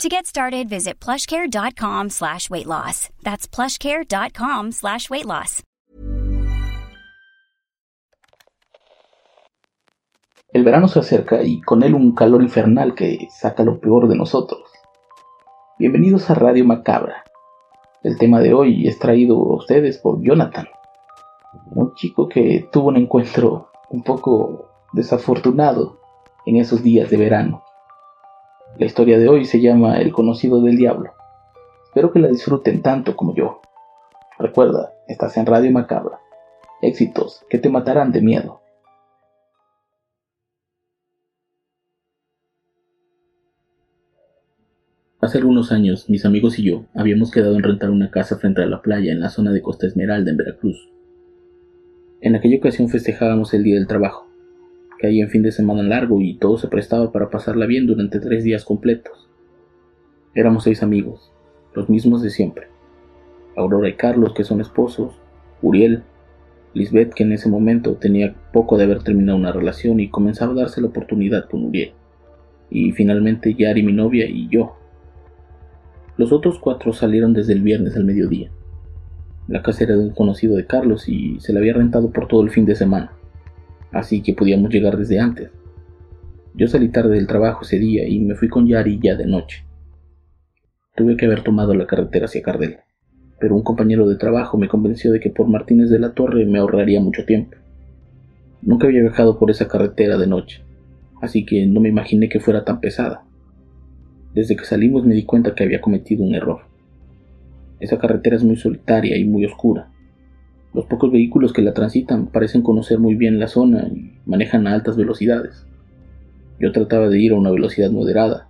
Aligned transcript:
To 0.00 0.08
get 0.08 0.26
started, 0.26 0.68
visit 0.68 0.98
plushcare.com 0.98 2.10
slash 2.10 2.50
weight 2.50 2.66
loss. 2.66 3.08
That's 3.22 3.46
plushcare.com 3.46 4.72
slash 4.72 5.08
weight 5.10 5.26
loss. 5.26 5.62
El 10.52 10.64
verano 10.64 10.88
se 10.88 10.98
acerca 10.98 11.42
y 11.42 11.62
con 11.62 11.82
él 11.82 11.94
un 11.94 12.14
calor 12.14 12.42
infernal 12.42 12.94
que 12.94 13.28
saca 13.30 13.62
lo 13.62 13.80
peor 13.80 14.08
de 14.08 14.16
nosotros. 14.16 14.62
Bienvenidos 15.78 16.28
a 16.28 16.34
Radio 16.34 16.64
Macabra. 16.66 17.24
El 18.02 18.18
tema 18.18 18.40
de 18.40 18.52
hoy 18.52 18.86
es 18.86 18.98
traído 18.98 19.36
a 19.36 19.56
ustedes 19.56 19.98
por 19.98 20.20
Jonathan, 20.20 20.66
un 21.70 21.94
chico 21.94 22.28
que 22.28 22.68
tuvo 22.70 22.88
un 22.88 22.96
encuentro 22.96 23.70
un 23.88 24.02
poco 24.02 24.68
desafortunado 24.92 26.00
en 26.44 26.56
esos 26.56 26.82
días 26.82 27.08
de 27.08 27.16
verano. 27.16 27.62
La 28.78 28.86
historia 28.86 29.18
de 29.18 29.28
hoy 29.28 29.44
se 29.44 29.60
llama 29.60 29.98
El 29.98 30.12
conocido 30.12 30.62
del 30.62 30.76
diablo. 30.76 31.12
Espero 31.84 32.10
que 32.10 32.20
la 32.20 32.28
disfruten 32.28 32.80
tanto 32.80 33.16
como 33.16 33.34
yo. 33.34 33.60
Recuerda, 34.38 34.94
estás 35.08 35.36
en 35.36 35.44
Radio 35.44 35.70
Macabra. 35.70 36.20
Éxitos 36.80 37.44
que 37.50 37.58
te 37.58 37.68
matarán 37.68 38.12
de 38.12 38.22
miedo. 38.22 38.62
Hace 45.20 45.38
algunos 45.38 45.70
años, 45.70 46.08
mis 46.08 46.24
amigos 46.24 46.58
y 46.58 46.64
yo 46.64 46.86
habíamos 46.94 47.30
quedado 47.30 47.54
en 47.56 47.62
rentar 47.62 47.90
una 47.90 48.10
casa 48.10 48.38
frente 48.38 48.62
a 48.62 48.66
la 48.66 48.80
playa 48.80 49.12
en 49.12 49.20
la 49.20 49.28
zona 49.28 49.52
de 49.52 49.60
Costa 49.60 49.86
Esmeralda, 49.86 50.30
en 50.30 50.38
Veracruz. 50.38 50.90
En 52.22 52.34
aquella 52.36 52.56
ocasión 52.56 52.88
festejábamos 52.88 53.52
el 53.52 53.64
Día 53.64 53.76
del 53.76 53.86
Trabajo, 53.86 54.31
que 55.02 55.20
en 55.20 55.28
fin 55.28 55.42
de 55.42 55.50
semana 55.50 55.82
largo 55.82 56.20
y 56.20 56.34
todo 56.34 56.56
se 56.58 56.68
prestaba 56.68 57.10
para 57.10 57.28
pasarla 57.28 57.66
bien 57.66 57.88
durante 57.88 58.20
tres 58.20 58.44
días 58.44 58.64
completos. 58.64 59.28
Éramos 60.32 60.62
seis 60.62 60.80
amigos, 60.84 61.32
los 61.74 61.90
mismos 61.90 62.22
de 62.22 62.30
siempre. 62.30 62.68
Aurora 63.56 63.88
y 63.88 63.94
Carlos, 63.94 64.32
que 64.32 64.44
son 64.44 64.60
esposos, 64.60 65.20
Uriel, 65.60 66.04
Lisbeth, 66.72 67.14
que 67.14 67.24
en 67.24 67.32
ese 67.32 67.48
momento 67.48 67.96
tenía 67.96 68.36
poco 68.52 68.78
de 68.78 68.84
haber 68.84 69.02
terminado 69.02 69.36
una 69.36 69.50
relación 69.50 69.98
y 69.98 70.08
comenzaba 70.08 70.52
a 70.52 70.56
darse 70.56 70.80
la 70.80 70.86
oportunidad 70.86 71.48
con 71.50 71.64
Uriel, 71.64 71.94
y 72.70 72.92
finalmente 72.92 73.54
Yari, 73.54 73.82
mi 73.82 73.92
novia, 73.92 74.26
y 74.26 74.48
yo, 74.48 74.76
los 76.16 76.30
otros 76.30 76.60
cuatro 76.60 76.92
salieron 76.92 77.32
desde 77.32 77.54
el 77.54 77.62
viernes 77.62 77.96
al 77.96 78.04
mediodía. 78.04 78.50
La 79.48 79.62
casa 79.62 79.82
era 79.82 79.96
de 79.96 80.04
un 80.04 80.10
conocido 80.10 80.56
de 80.56 80.66
Carlos 80.66 81.08
y 81.08 81.40
se 81.40 81.52
la 81.52 81.58
había 81.58 81.74
rentado 81.74 82.12
por 82.12 82.28
todo 82.28 82.42
el 82.42 82.50
fin 82.50 82.66
de 82.66 82.76
semana, 82.76 83.12
así 83.92 84.22
que 84.22 84.34
podíamos 84.34 84.70
llegar 84.70 84.96
desde 84.96 85.20
antes. 85.20 85.50
Yo 86.54 86.66
salí 86.66 86.88
tarde 86.88 87.14
del 87.14 87.26
trabajo 87.26 87.62
ese 87.62 87.78
día 87.78 88.06
y 88.08 88.20
me 88.20 88.34
fui 88.34 88.48
con 88.48 88.66
Yari 88.66 88.98
ya 89.02 89.14
de 89.14 89.26
noche. 89.26 89.64
Tuve 90.96 91.16
que 91.16 91.26
haber 91.26 91.42
tomado 91.42 91.74
la 91.74 91.86
carretera 91.86 92.26
hacia 92.26 92.42
Cardel, 92.42 92.78
pero 93.40 93.54
un 93.54 93.62
compañero 93.62 94.08
de 94.08 94.16
trabajo 94.16 94.58
me 94.58 94.68
convenció 94.68 95.12
de 95.12 95.20
que 95.20 95.30
por 95.30 95.48
Martínez 95.48 95.88
de 95.88 95.98
la 95.98 96.12
Torre 96.12 96.44
me 96.44 96.58
ahorraría 96.58 97.00
mucho 97.00 97.24
tiempo. 97.24 97.56
Nunca 98.60 98.86
había 98.86 99.00
viajado 99.00 99.38
por 99.38 99.50
esa 99.50 99.68
carretera 99.68 100.18
de 100.18 100.26
noche, 100.26 100.62
así 101.20 101.44
que 101.44 101.66
no 101.66 101.80
me 101.80 101.88
imaginé 101.88 102.28
que 102.28 102.40
fuera 102.40 102.64
tan 102.64 102.80
pesada. 102.80 103.24
Desde 104.34 104.56
que 104.56 104.64
salimos 104.64 105.04
me 105.04 105.14
di 105.14 105.24
cuenta 105.24 105.54
que 105.54 105.64
había 105.64 105.80
cometido 105.80 106.22
un 106.24 106.34
error. 106.34 106.60
Esa 107.80 107.98
carretera 107.98 108.36
es 108.36 108.44
muy 108.44 108.56
solitaria 108.56 109.16
y 109.16 109.24
muy 109.24 109.44
oscura. 109.44 109.91
Los 110.74 110.86
pocos 110.86 111.12
vehículos 111.12 111.52
que 111.52 111.60
la 111.60 111.74
transitan 111.74 112.28
parecen 112.28 112.62
conocer 112.62 112.98
muy 112.98 113.14
bien 113.14 113.38
la 113.38 113.48
zona 113.48 113.88
y 113.88 114.12
manejan 114.24 114.66
a 114.66 114.72
altas 114.72 114.96
velocidades. 114.96 115.66
Yo 116.58 116.72
trataba 116.72 117.08
de 117.08 117.20
ir 117.20 117.32
a 117.32 117.36
una 117.36 117.50
velocidad 117.50 117.90
moderada, 117.90 118.48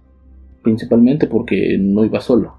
principalmente 0.62 1.26
porque 1.26 1.78
no 1.80 2.04
iba 2.04 2.20
solo. 2.20 2.54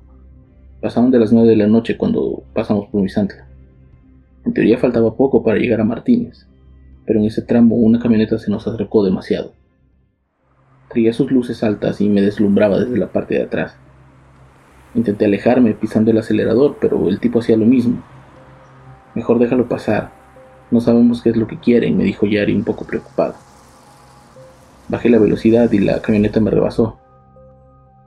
Pasaban 0.81 1.11
de 1.11 1.19
las 1.19 1.31
nueve 1.31 1.47
de 1.47 1.55
la 1.55 1.67
noche 1.67 1.95
cuando 1.95 2.43
pasamos 2.53 2.87
por 2.87 3.01
Misantla. 3.01 3.47
En 4.45 4.53
teoría 4.53 4.77
faltaba 4.77 5.15
poco 5.15 5.43
para 5.43 5.57
llegar 5.57 5.79
a 5.79 5.85
Martínez, 5.85 6.45
pero 7.05 7.19
en 7.19 7.25
ese 7.25 7.41
tramo 7.41 7.77
una 7.77 7.99
camioneta 7.99 8.37
se 8.37 8.51
nos 8.51 8.67
acercó 8.67 9.05
demasiado. 9.05 9.53
Traía 10.89 11.13
sus 11.13 11.31
luces 11.31 11.63
altas 11.63 12.01
y 12.01 12.09
me 12.09 12.21
deslumbraba 12.21 12.79
desde 12.79 12.97
la 12.97 13.13
parte 13.13 13.35
de 13.35 13.43
atrás. 13.43 13.77
Intenté 14.93 15.23
alejarme 15.23 15.73
pisando 15.73 16.11
el 16.11 16.17
acelerador, 16.17 16.77
pero 16.81 17.07
el 17.07 17.21
tipo 17.21 17.39
hacía 17.39 17.55
lo 17.55 17.65
mismo. 17.65 18.03
Mejor 19.15 19.39
déjalo 19.39 19.67
pasar. 19.67 20.11
No 20.71 20.81
sabemos 20.81 21.21
qué 21.21 21.29
es 21.29 21.37
lo 21.37 21.47
que 21.47 21.59
quiere, 21.59 21.91
me 21.91 22.03
dijo 22.03 22.25
Yari 22.25 22.55
un 22.55 22.63
poco 22.63 22.85
preocupado. 22.85 23.35
Bajé 24.89 25.09
la 25.09 25.19
velocidad 25.19 25.71
y 25.71 25.79
la 25.79 26.01
camioneta 26.01 26.39
me 26.39 26.49
rebasó. 26.49 26.97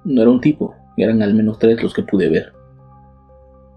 No 0.05 0.22
era 0.22 0.31
un 0.31 0.41
tipo, 0.41 0.75
eran 0.97 1.22
al 1.22 1.34
menos 1.34 1.59
tres 1.59 1.83
los 1.83 1.95
que 1.95 2.03
pude 2.03 2.28
ver. 2.28 2.53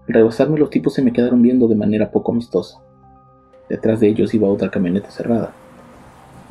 Al 0.08 0.14
rebasarme 0.14 0.58
los 0.58 0.70
tipos 0.70 0.94
se 0.94 1.02
me 1.02 1.12
quedaron 1.12 1.40
viendo 1.40 1.68
de 1.68 1.76
manera 1.76 2.10
poco 2.10 2.32
amistosa. 2.32 2.80
Detrás 3.68 4.00
de 4.00 4.08
ellos 4.08 4.34
iba 4.34 4.48
otra 4.48 4.70
camioneta 4.70 5.10
cerrada. 5.10 5.52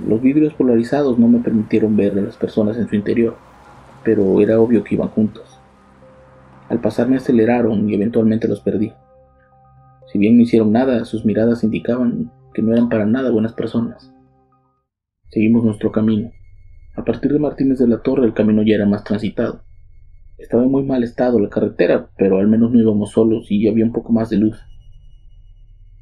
Los 0.07 0.21
vidrios 0.21 0.53
polarizados 0.53 1.19
no 1.19 1.27
me 1.27 1.39
permitieron 1.39 1.97
ver 1.97 2.17
a 2.17 2.21
las 2.21 2.37
personas 2.37 2.77
en 2.77 2.87
su 2.87 2.95
interior, 2.95 3.35
pero 4.03 4.39
era 4.39 4.59
obvio 4.61 4.83
que 4.83 4.95
iban 4.95 5.09
juntos. 5.09 5.59
Al 6.69 6.79
pasar 6.79 7.09
me 7.09 7.17
aceleraron 7.17 7.89
y 7.89 7.95
eventualmente 7.95 8.47
los 8.47 8.61
perdí. 8.61 8.93
Si 10.11 10.17
bien 10.17 10.37
no 10.37 10.43
hicieron 10.43 10.71
nada, 10.71 11.05
sus 11.05 11.23
miradas 11.23 11.63
indicaban 11.63 12.31
que 12.53 12.61
no 12.63 12.73
eran 12.73 12.89
para 12.89 13.05
nada 13.05 13.29
buenas 13.29 13.53
personas. 13.53 14.11
Seguimos 15.29 15.63
nuestro 15.63 15.91
camino. 15.91 16.31
A 16.95 17.03
partir 17.03 17.31
de 17.31 17.39
Martínez 17.39 17.77
de 17.77 17.87
la 17.87 18.01
Torre 18.01 18.25
el 18.25 18.33
camino 18.33 18.63
ya 18.63 18.75
era 18.75 18.87
más 18.87 19.03
transitado. 19.03 19.63
Estaba 20.39 20.63
en 20.63 20.71
muy 20.71 20.83
mal 20.83 21.03
estado 21.03 21.39
la 21.39 21.49
carretera, 21.49 22.09
pero 22.17 22.39
al 22.39 22.47
menos 22.47 22.71
no 22.71 22.79
íbamos 22.79 23.11
solos 23.11 23.51
y 23.51 23.67
había 23.67 23.85
un 23.85 23.93
poco 23.93 24.11
más 24.11 24.29
de 24.31 24.37
luz. 24.37 24.57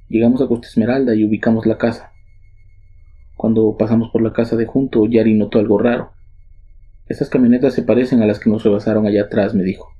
Llegamos 0.07 0.41
a 0.41 0.47
Costa 0.47 0.67
Esmeralda 0.67 1.13
y 1.13 1.25
ubicamos 1.25 1.66
la 1.66 1.78
casa. 1.78 2.12
Cuando 3.35 3.75
pasamos 3.78 4.09
por 4.12 4.22
la 4.22 4.31
casa 4.31 4.56
de 4.56 4.66
junto, 4.66 5.06
Yari 5.06 5.34
notó 5.34 5.59
algo 5.59 5.78
raro. 5.79 6.12
Estas 7.07 7.29
camionetas 7.29 7.73
se 7.73 7.84
parecen 7.84 8.22
a 8.22 8.25
las 8.25 8.40
que 8.40 8.50
nos 8.50 8.63
rebasaron 8.63 9.06
allá 9.06 9.23
atrás, 9.23 9.53
me 9.53 9.63
dijo. 9.63 9.97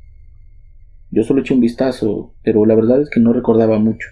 Yo 1.12 1.23
solo 1.23 1.41
eché 1.41 1.53
un 1.53 1.62
vistazo, 1.62 2.35
pero 2.44 2.66
la 2.66 2.75
verdad 2.75 3.01
es 3.01 3.09
que 3.09 3.19
no 3.19 3.34
recordaba 3.34 3.79
mucho. 3.79 4.07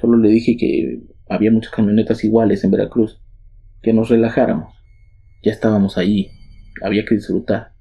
Solo 0.00 0.16
le 0.16 0.28
dije 0.28 0.56
que 0.56 1.02
había 1.28 1.50
muchas 1.50 1.72
camionetas 1.72 2.24
iguales 2.24 2.64
en 2.64 2.70
Veracruz, 2.70 3.20
que 3.82 3.92
nos 3.92 4.08
relajáramos. 4.08 4.74
Ya 5.42 5.52
estábamos 5.52 5.98
allí, 5.98 6.30
había 6.82 7.04
que 7.04 7.14
disfrutar. 7.14 7.72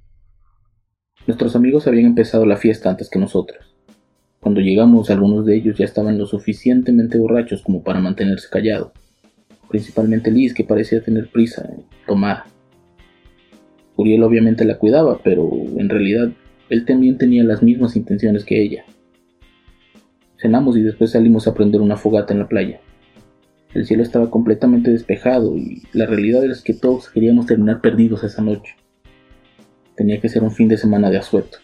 Nuestros 1.25 1.55
amigos 1.55 1.87
habían 1.87 2.05
empezado 2.05 2.45
la 2.45 2.57
fiesta 2.57 2.89
antes 2.89 3.09
que 3.09 3.19
nosotros. 3.19 3.75
Cuando 4.39 4.61
llegamos, 4.61 5.09
algunos 5.09 5.45
de 5.45 5.55
ellos 5.55 5.77
ya 5.77 5.85
estaban 5.85 6.17
lo 6.17 6.25
suficientemente 6.25 7.17
borrachos 7.17 7.61
como 7.63 7.83
para 7.83 7.99
mantenerse 7.99 8.47
callados 8.49 8.91
principalmente 9.67 10.31
Liz, 10.31 10.53
que 10.53 10.63
parecía 10.63 11.01
tener 11.01 11.27
prisa 11.27 11.69
tomar. 12.05 12.43
Uriel 13.95 14.23
obviamente 14.23 14.65
la 14.65 14.77
cuidaba, 14.77 15.19
pero 15.23 15.49
en 15.77 15.89
realidad 15.89 16.29
él 16.69 16.85
también 16.85 17.17
tenía 17.17 17.43
las 17.43 17.63
mismas 17.63 17.95
intenciones 17.95 18.45
que 18.45 18.61
ella. 18.61 18.85
Cenamos 20.37 20.77
y 20.77 20.81
después 20.81 21.11
salimos 21.11 21.47
a 21.47 21.53
prender 21.53 21.81
una 21.81 21.97
fogata 21.97 22.33
en 22.33 22.39
la 22.39 22.47
playa. 22.47 22.79
El 23.73 23.85
cielo 23.85 24.03
estaba 24.03 24.29
completamente 24.29 24.91
despejado 24.91 25.57
y 25.57 25.83
la 25.93 26.05
realidad 26.05 26.43
es 26.45 26.61
que 26.61 26.73
todos 26.73 27.09
queríamos 27.09 27.45
terminar 27.45 27.81
perdidos 27.81 28.23
esa 28.23 28.41
noche. 28.41 28.75
Tenía 29.95 30.21
que 30.21 30.29
ser 30.29 30.43
un 30.43 30.51
fin 30.51 30.67
de 30.67 30.77
semana 30.77 31.09
de 31.09 31.17
asueto. 31.17 31.57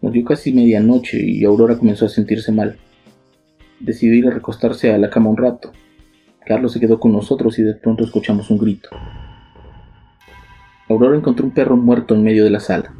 Nos 0.00 0.12
dio 0.12 0.24
casi 0.24 0.52
medianoche 0.52 1.22
y 1.22 1.44
Aurora 1.44 1.76
comenzó 1.76 2.06
a 2.06 2.08
sentirse 2.08 2.52
mal. 2.52 2.76
Decidió 3.80 4.14
ir 4.14 4.26
a 4.28 4.30
recostarse 4.30 4.92
a 4.92 4.98
la 4.98 5.10
cama 5.10 5.30
un 5.30 5.36
rato, 5.36 5.72
Carlos 6.44 6.72
se 6.72 6.80
quedó 6.80 6.98
con 6.98 7.12
nosotros 7.12 7.58
y 7.58 7.62
de 7.62 7.74
pronto 7.74 8.04
escuchamos 8.04 8.50
un 8.50 8.58
grito. 8.58 8.88
Aurora 10.88 11.16
encontró 11.16 11.46
un 11.46 11.52
perro 11.52 11.76
muerto 11.76 12.14
en 12.14 12.24
medio 12.24 12.44
de 12.44 12.50
la 12.50 12.60
sala. 12.60 12.92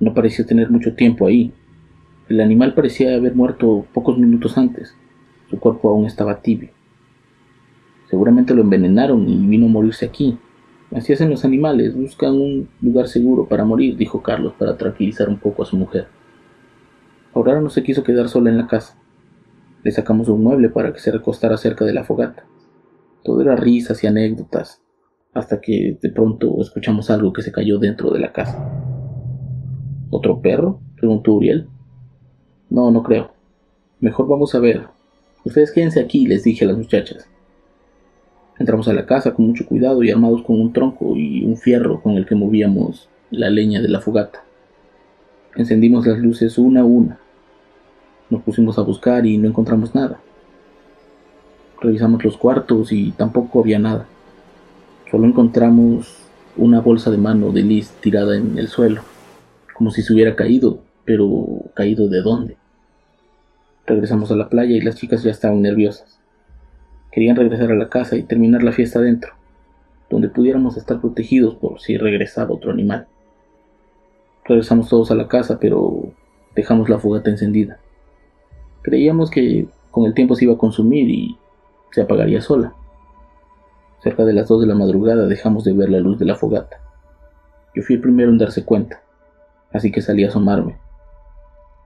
No 0.00 0.14
parecía 0.14 0.46
tener 0.46 0.70
mucho 0.70 0.94
tiempo 0.94 1.26
ahí. 1.26 1.52
El 2.28 2.40
animal 2.40 2.74
parecía 2.74 3.14
haber 3.16 3.34
muerto 3.34 3.86
pocos 3.92 4.18
minutos 4.18 4.56
antes. 4.56 4.94
Su 5.50 5.58
cuerpo 5.58 5.90
aún 5.90 6.06
estaba 6.06 6.40
tibio. 6.40 6.70
Seguramente 8.08 8.54
lo 8.54 8.62
envenenaron 8.62 9.28
y 9.28 9.36
vino 9.46 9.66
a 9.66 9.70
morirse 9.70 10.06
aquí. 10.06 10.38
Así 10.94 11.12
hacen 11.12 11.28
los 11.28 11.44
animales, 11.44 11.94
buscan 11.94 12.32
un 12.32 12.68
lugar 12.80 13.08
seguro 13.08 13.46
para 13.46 13.64
morir, 13.64 13.96
dijo 13.96 14.22
Carlos 14.22 14.54
para 14.58 14.76
tranquilizar 14.76 15.28
un 15.28 15.38
poco 15.38 15.62
a 15.62 15.66
su 15.66 15.76
mujer. 15.76 16.06
Aurora 17.34 17.60
no 17.60 17.68
se 17.68 17.82
quiso 17.82 18.04
quedar 18.04 18.28
sola 18.28 18.50
en 18.50 18.56
la 18.56 18.66
casa. 18.66 18.96
Le 19.82 19.90
sacamos 19.90 20.28
un 20.28 20.42
mueble 20.42 20.70
para 20.70 20.92
que 20.92 21.00
se 21.00 21.10
recostara 21.10 21.56
cerca 21.56 21.84
de 21.84 21.92
la 21.92 22.04
fogata. 22.04 22.46
Todo 23.22 23.42
era 23.42 23.56
risas 23.56 24.02
y 24.02 24.06
anécdotas, 24.06 24.82
hasta 25.34 25.60
que 25.60 25.98
de 26.00 26.10
pronto 26.10 26.56
escuchamos 26.60 27.10
algo 27.10 27.32
que 27.32 27.42
se 27.42 27.52
cayó 27.52 27.78
dentro 27.78 28.10
de 28.10 28.20
la 28.20 28.32
casa. 28.32 28.97
¿Otro 30.10 30.40
perro? 30.40 30.80
preguntó 30.96 31.34
Uriel. 31.34 31.66
No, 32.70 32.90
no 32.90 33.02
creo. 33.02 33.30
Mejor 34.00 34.28
vamos 34.28 34.54
a 34.54 34.60
ver. 34.60 34.86
Ustedes 35.44 35.72
quédense 35.72 36.00
aquí, 36.00 36.26
les 36.26 36.44
dije 36.44 36.64
a 36.64 36.68
las 36.68 36.76
muchachas. 36.76 37.28
Entramos 38.58 38.88
a 38.88 38.92
la 38.92 39.06
casa 39.06 39.34
con 39.34 39.46
mucho 39.46 39.66
cuidado 39.66 40.02
y 40.02 40.10
armados 40.10 40.42
con 40.42 40.60
un 40.60 40.72
tronco 40.72 41.16
y 41.16 41.44
un 41.44 41.56
fierro 41.56 42.00
con 42.02 42.14
el 42.14 42.26
que 42.26 42.34
movíamos 42.34 43.08
la 43.30 43.50
leña 43.50 43.80
de 43.80 43.88
la 43.88 44.00
fogata. 44.00 44.42
Encendimos 45.54 46.06
las 46.06 46.18
luces 46.18 46.58
una 46.58 46.80
a 46.80 46.84
una. 46.84 47.18
Nos 48.30 48.42
pusimos 48.42 48.78
a 48.78 48.82
buscar 48.82 49.26
y 49.26 49.38
no 49.38 49.48
encontramos 49.48 49.94
nada. 49.94 50.20
Revisamos 51.80 52.24
los 52.24 52.36
cuartos 52.36 52.92
y 52.92 53.12
tampoco 53.12 53.60
había 53.60 53.78
nada. 53.78 54.06
Solo 55.10 55.26
encontramos 55.26 56.16
una 56.56 56.80
bolsa 56.80 57.10
de 57.10 57.18
mano 57.18 57.52
de 57.52 57.62
Liz 57.62 57.90
tirada 58.00 58.36
en 58.36 58.58
el 58.58 58.68
suelo, 58.68 59.02
como 59.78 59.92
si 59.92 60.02
se 60.02 60.12
hubiera 60.12 60.34
caído, 60.34 60.80
pero 61.04 61.46
caído 61.74 62.08
de 62.08 62.20
dónde. 62.20 62.56
Regresamos 63.86 64.32
a 64.32 64.36
la 64.36 64.48
playa 64.48 64.76
y 64.76 64.80
las 64.80 64.96
chicas 64.96 65.22
ya 65.22 65.30
estaban 65.30 65.62
nerviosas. 65.62 66.18
Querían 67.12 67.36
regresar 67.36 67.70
a 67.70 67.76
la 67.76 67.88
casa 67.88 68.16
y 68.16 68.24
terminar 68.24 68.64
la 68.64 68.72
fiesta 68.72 69.00
dentro, 69.00 69.34
donde 70.10 70.30
pudiéramos 70.30 70.76
estar 70.76 71.00
protegidos 71.00 71.54
por 71.54 71.80
si 71.80 71.96
regresaba 71.96 72.52
otro 72.52 72.72
animal. 72.72 73.06
Regresamos 74.44 74.88
todos 74.88 75.12
a 75.12 75.14
la 75.14 75.28
casa, 75.28 75.60
pero 75.60 76.12
dejamos 76.56 76.88
la 76.88 76.98
fogata 76.98 77.30
encendida. 77.30 77.78
Creíamos 78.82 79.30
que 79.30 79.68
con 79.92 80.06
el 80.06 80.14
tiempo 80.14 80.34
se 80.34 80.44
iba 80.44 80.54
a 80.54 80.58
consumir 80.58 81.08
y 81.08 81.38
se 81.92 82.02
apagaría 82.02 82.40
sola. 82.40 82.74
Cerca 84.02 84.24
de 84.24 84.32
las 84.32 84.48
dos 84.48 84.60
de 84.60 84.66
la 84.66 84.74
madrugada 84.74 85.28
dejamos 85.28 85.62
de 85.62 85.72
ver 85.72 85.88
la 85.88 86.00
luz 86.00 86.18
de 86.18 86.24
la 86.24 86.34
fogata. 86.34 86.80
Yo 87.76 87.82
fui 87.84 87.94
el 87.94 88.02
primero 88.02 88.30
en 88.30 88.38
darse 88.38 88.64
cuenta, 88.64 89.02
así 89.72 89.90
que 89.90 90.02
salí 90.02 90.24
a 90.24 90.28
asomarme. 90.28 90.78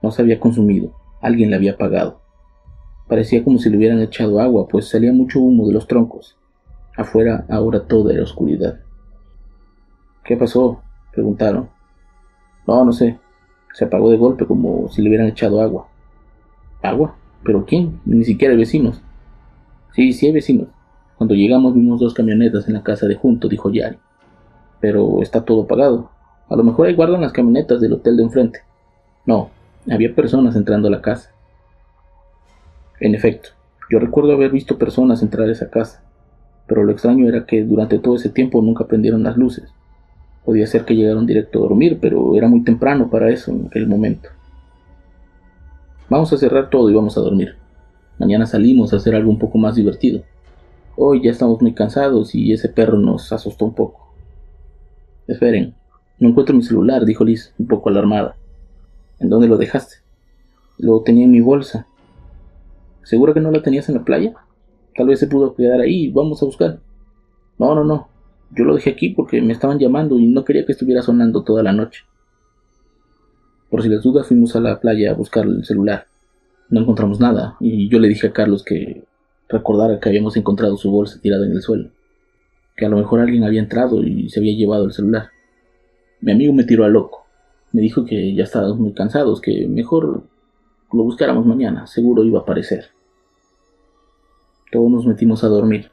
No 0.01 0.11
se 0.11 0.21
había 0.21 0.39
consumido, 0.39 0.93
alguien 1.21 1.49
la 1.51 1.57
había 1.57 1.73
apagado. 1.73 2.21
Parecía 3.07 3.43
como 3.43 3.57
si 3.57 3.69
le 3.69 3.77
hubieran 3.77 4.01
echado 4.01 4.39
agua, 4.39 4.67
pues 4.67 4.89
salía 4.89 5.13
mucho 5.13 5.39
humo 5.39 5.67
de 5.67 5.73
los 5.73 5.87
troncos. 5.87 6.37
Afuera 6.95 7.45
ahora 7.49 7.85
todo 7.85 8.09
era 8.09 8.23
oscuridad. 8.23 8.79
¿Qué 10.23 10.37
pasó? 10.37 10.81
preguntaron. 11.11 11.69
No, 12.65 12.85
no 12.85 12.91
sé. 12.91 13.19
Se 13.73 13.85
apagó 13.85 14.09
de 14.09 14.17
golpe 14.17 14.45
como 14.45 14.87
si 14.89 15.01
le 15.01 15.09
hubieran 15.09 15.27
echado 15.27 15.61
agua. 15.61 15.87
¿Agua? 16.81 17.15
¿Pero 17.43 17.65
quién? 17.65 17.99
Ni 18.05 18.23
siquiera 18.23 18.53
hay 18.53 18.59
vecinos. 18.59 19.01
Sí, 19.91 20.13
sí 20.13 20.27
hay 20.27 20.33
vecinos. 20.33 20.67
Cuando 21.17 21.35
llegamos 21.35 21.73
vimos 21.73 21.99
dos 21.99 22.13
camionetas 22.13 22.67
en 22.67 22.73
la 22.73 22.83
casa 22.83 23.07
de 23.07 23.15
junto, 23.15 23.47
dijo 23.47 23.69
Yari. 23.69 23.97
Pero 24.79 25.21
está 25.21 25.43
todo 25.43 25.63
apagado. 25.63 26.09
A 26.53 26.55
lo 26.55 26.63
mejor 26.63 26.85
ahí 26.85 26.93
guardan 26.93 27.21
las 27.21 27.33
camionetas 27.33 27.81
del 27.81 27.93
hotel 27.93 28.15
de 28.15 28.21
enfrente. 28.21 28.59
No, 29.25 29.49
había 29.89 30.13
personas 30.13 30.55
entrando 30.55 30.87
a 30.87 30.91
la 30.91 31.01
casa. 31.01 31.31
En 32.99 33.15
efecto, 33.15 33.49
yo 33.89 33.97
recuerdo 33.97 34.33
haber 34.33 34.51
visto 34.51 34.77
personas 34.77 35.23
entrar 35.23 35.49
a 35.49 35.51
esa 35.51 35.71
casa, 35.71 36.03
pero 36.67 36.83
lo 36.83 36.91
extraño 36.91 37.27
era 37.27 37.47
que 37.47 37.63
durante 37.63 37.97
todo 37.97 38.17
ese 38.17 38.29
tiempo 38.29 38.61
nunca 38.61 38.85
prendieron 38.85 39.23
las 39.23 39.35
luces. 39.35 39.73
Podía 40.45 40.67
ser 40.67 40.85
que 40.85 40.95
llegaron 40.95 41.25
directo 41.25 41.57
a 41.57 41.63
dormir, 41.63 41.97
pero 41.99 42.37
era 42.37 42.47
muy 42.47 42.63
temprano 42.63 43.09
para 43.09 43.31
eso 43.31 43.49
en 43.49 43.65
aquel 43.65 43.87
momento. 43.87 44.29
Vamos 46.07 46.31
a 46.33 46.37
cerrar 46.37 46.69
todo 46.69 46.87
y 46.87 46.93
vamos 46.93 47.17
a 47.17 47.21
dormir. 47.21 47.55
Mañana 48.19 48.45
salimos 48.45 48.93
a 48.93 48.97
hacer 48.97 49.15
algo 49.15 49.31
un 49.31 49.39
poco 49.39 49.57
más 49.57 49.73
divertido. 49.73 50.21
Hoy 50.97 51.23
ya 51.23 51.31
estamos 51.31 51.63
muy 51.63 51.73
cansados 51.73 52.35
y 52.35 52.53
ese 52.53 52.69
perro 52.69 52.99
nos 52.99 53.33
asustó 53.33 53.65
un 53.65 53.73
poco. 53.73 54.13
Esperen, 55.27 55.73
no 56.23 56.29
encuentro 56.29 56.55
mi 56.55 56.63
celular, 56.63 57.03
dijo 57.03 57.25
Liz, 57.25 57.53
un 57.59 57.67
poco 57.67 57.89
alarmada. 57.89 58.37
¿En 59.19 59.29
dónde 59.29 59.49
lo 59.49 59.57
dejaste? 59.57 59.97
Lo 60.77 61.01
tenía 61.01 61.25
en 61.25 61.31
mi 61.31 61.41
bolsa. 61.41 61.85
¿Segura 63.03 63.33
que 63.33 63.41
no 63.41 63.51
la 63.51 63.61
tenías 63.61 63.89
en 63.89 63.95
la 63.95 64.05
playa? 64.05 64.33
Tal 64.95 65.07
vez 65.07 65.19
se 65.19 65.27
pudo 65.27 65.53
quedar 65.53 65.81
ahí, 65.81 66.07
vamos 66.07 66.41
a 66.41 66.45
buscar. 66.45 66.79
No, 67.59 67.75
no, 67.75 67.83
no. 67.83 68.07
Yo 68.51 68.63
lo 68.63 68.75
dejé 68.75 68.91
aquí 68.91 69.09
porque 69.09 69.41
me 69.41 69.51
estaban 69.51 69.79
llamando 69.79 70.17
y 70.17 70.27
no 70.27 70.45
quería 70.45 70.65
que 70.65 70.71
estuviera 70.71 71.01
sonando 71.01 71.43
toda 71.43 71.61
la 71.61 71.73
noche. 71.73 72.03
Por 73.69 73.83
si 73.83 73.89
las 73.89 74.01
dudas 74.01 74.25
fuimos 74.25 74.55
a 74.55 74.61
la 74.61 74.79
playa 74.79 75.11
a 75.11 75.15
buscar 75.15 75.43
el 75.43 75.65
celular. 75.65 76.07
No 76.69 76.79
encontramos 76.79 77.19
nada 77.19 77.57
y 77.59 77.89
yo 77.89 77.99
le 77.99 78.07
dije 78.07 78.27
a 78.27 78.31
Carlos 78.31 78.63
que 78.63 79.03
recordara 79.49 79.99
que 79.99 80.07
habíamos 80.07 80.37
encontrado 80.37 80.77
su 80.77 80.89
bolsa 80.89 81.19
tirada 81.19 81.45
en 81.45 81.51
el 81.51 81.61
suelo. 81.61 81.89
Que 82.77 82.85
a 82.85 82.89
lo 82.89 82.95
mejor 82.95 83.19
alguien 83.19 83.43
había 83.43 83.59
entrado 83.59 84.01
y 84.01 84.29
se 84.29 84.39
había 84.39 84.55
llevado 84.55 84.85
el 84.85 84.93
celular. 84.93 85.32
Mi 86.23 86.31
amigo 86.31 86.53
me 86.53 86.63
tiró 86.63 86.85
a 86.85 86.87
loco. 86.87 87.25
Me 87.73 87.81
dijo 87.81 88.05
que 88.05 88.33
ya 88.33 88.45
estábamos 88.45 88.79
muy 88.79 88.93
cansados, 88.93 89.41
que 89.41 89.67
mejor 89.67 90.23
lo 90.93 91.03
buscáramos 91.03 91.45
mañana, 91.45 91.85
seguro 91.85 92.23
iba 92.23 92.39
a 92.39 92.43
aparecer. 92.43 92.91
Todos 94.71 94.89
nos 94.89 95.05
metimos 95.05 95.43
a 95.43 95.49
dormir. 95.49 95.91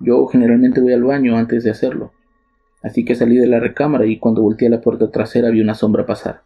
Yo 0.00 0.26
generalmente 0.26 0.80
voy 0.80 0.94
al 0.94 1.04
baño 1.04 1.36
antes 1.36 1.64
de 1.64 1.70
hacerlo, 1.70 2.12
así 2.82 3.04
que 3.04 3.14
salí 3.14 3.36
de 3.36 3.46
la 3.46 3.60
recámara 3.60 4.06
y 4.06 4.18
cuando 4.18 4.40
volteé 4.40 4.68
a 4.68 4.70
la 4.70 4.80
puerta 4.80 5.10
trasera 5.10 5.50
vi 5.50 5.60
una 5.60 5.74
sombra 5.74 6.06
pasar. 6.06 6.44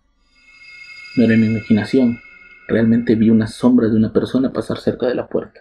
No 1.17 1.23
era 1.23 1.37
mi 1.37 1.47
imaginación, 1.47 2.19
realmente 2.67 3.15
vi 3.15 3.31
una 3.31 3.47
sombra 3.47 3.89
de 3.89 3.95
una 3.95 4.13
persona 4.13 4.53
pasar 4.53 4.79
cerca 4.79 5.07
de 5.07 5.15
la 5.15 5.29
puerta. 5.29 5.61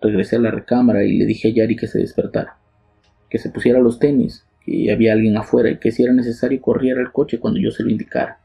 Regresé 0.00 0.36
a 0.36 0.40
la 0.40 0.52
recámara 0.52 1.04
y 1.04 1.18
le 1.18 1.26
dije 1.26 1.48
a 1.48 1.52
Yari 1.52 1.76
que 1.76 1.86
se 1.86 1.98
despertara, 1.98 2.56
que 3.28 3.36
se 3.38 3.50
pusiera 3.50 3.78
los 3.78 3.98
tenis, 3.98 4.45
que 4.66 4.92
había 4.92 5.12
alguien 5.12 5.36
afuera 5.36 5.70
y 5.70 5.78
que 5.78 5.92
si 5.92 6.02
era 6.02 6.12
necesario 6.12 6.60
corriera 6.60 7.00
al 7.00 7.12
coche 7.12 7.38
cuando 7.38 7.60
yo 7.60 7.70
se 7.70 7.84
lo 7.84 7.90
indicara. 7.90 8.38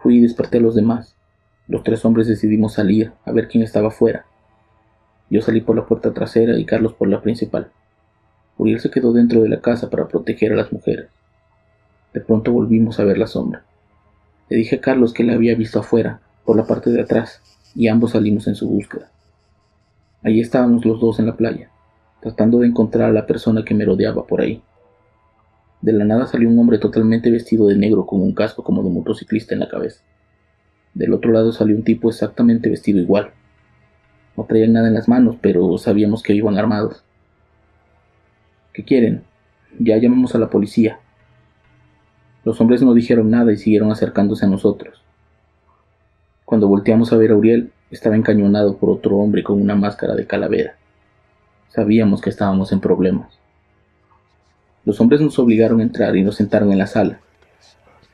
Fui 0.00 0.18
y 0.18 0.20
desperté 0.20 0.58
a 0.58 0.60
los 0.60 0.76
demás. 0.76 1.16
Los 1.66 1.82
tres 1.82 2.04
hombres 2.04 2.28
decidimos 2.28 2.74
salir 2.74 3.12
a 3.24 3.32
ver 3.32 3.48
quién 3.48 3.64
estaba 3.64 3.88
afuera. 3.88 4.26
Yo 5.30 5.42
salí 5.42 5.60
por 5.60 5.74
la 5.74 5.86
puerta 5.86 6.14
trasera 6.14 6.56
y 6.56 6.64
Carlos 6.64 6.94
por 6.94 7.08
la 7.08 7.20
principal. 7.20 7.70
Uriel 8.56 8.78
se 8.78 8.90
quedó 8.90 9.12
dentro 9.12 9.42
de 9.42 9.48
la 9.48 9.60
casa 9.60 9.90
para 9.90 10.06
proteger 10.06 10.52
a 10.52 10.56
las 10.56 10.72
mujeres. 10.72 11.08
De 12.12 12.20
pronto 12.20 12.52
volvimos 12.52 13.00
a 13.00 13.04
ver 13.04 13.18
la 13.18 13.26
sombra. 13.26 13.64
Le 14.48 14.58
dije 14.58 14.76
a 14.76 14.80
Carlos 14.80 15.12
que 15.12 15.24
la 15.24 15.32
había 15.32 15.56
visto 15.56 15.80
afuera, 15.80 16.20
por 16.44 16.56
la 16.56 16.64
parte 16.64 16.90
de 16.90 17.00
atrás, 17.00 17.40
y 17.74 17.88
ambos 17.88 18.12
salimos 18.12 18.46
en 18.46 18.54
su 18.54 18.68
búsqueda. 18.68 19.10
Allí 20.22 20.40
estábamos 20.40 20.84
los 20.84 21.00
dos 21.00 21.18
en 21.18 21.26
la 21.26 21.36
playa, 21.36 21.70
tratando 22.20 22.60
de 22.60 22.68
encontrar 22.68 23.08
a 23.10 23.12
la 23.12 23.26
persona 23.26 23.64
que 23.64 23.74
me 23.74 23.84
rodeaba 23.84 24.26
por 24.26 24.42
ahí. 24.42 24.62
De 25.84 25.92
la 25.92 26.06
nada 26.06 26.24
salió 26.26 26.48
un 26.48 26.58
hombre 26.58 26.78
totalmente 26.78 27.30
vestido 27.30 27.66
de 27.66 27.76
negro 27.76 28.06
con 28.06 28.22
un 28.22 28.32
casco 28.32 28.64
como 28.64 28.82
de 28.82 28.88
motociclista 28.88 29.52
en 29.52 29.60
la 29.60 29.68
cabeza. 29.68 30.02
Del 30.94 31.12
otro 31.12 31.30
lado 31.30 31.52
salió 31.52 31.76
un 31.76 31.84
tipo 31.84 32.08
exactamente 32.08 32.70
vestido 32.70 33.00
igual. 33.00 33.32
No 34.34 34.44
traían 34.44 34.72
nada 34.72 34.88
en 34.88 34.94
las 34.94 35.08
manos, 35.08 35.36
pero 35.42 35.76
sabíamos 35.76 36.22
que 36.22 36.32
iban 36.32 36.56
armados. 36.56 37.04
¿Qué 38.72 38.82
quieren? 38.82 39.24
Ya 39.78 39.98
llamamos 39.98 40.34
a 40.34 40.38
la 40.38 40.48
policía. 40.48 41.00
Los 42.44 42.62
hombres 42.62 42.80
no 42.80 42.94
dijeron 42.94 43.28
nada 43.28 43.52
y 43.52 43.58
siguieron 43.58 43.92
acercándose 43.92 44.46
a 44.46 44.48
nosotros. 44.48 45.02
Cuando 46.46 46.66
volteamos 46.66 47.12
a 47.12 47.18
ver 47.18 47.30
a 47.30 47.36
Uriel, 47.36 47.72
estaba 47.90 48.16
encañonado 48.16 48.78
por 48.78 48.88
otro 48.88 49.18
hombre 49.18 49.42
con 49.42 49.60
una 49.60 49.74
máscara 49.74 50.14
de 50.14 50.26
calavera. 50.26 50.76
Sabíamos 51.68 52.22
que 52.22 52.30
estábamos 52.30 52.72
en 52.72 52.80
problemas. 52.80 53.43
Los 54.84 55.00
hombres 55.00 55.22
nos 55.22 55.38
obligaron 55.38 55.80
a 55.80 55.82
entrar 55.82 56.14
y 56.14 56.22
nos 56.22 56.36
sentaron 56.36 56.70
en 56.70 56.78
la 56.78 56.86
sala. 56.86 57.20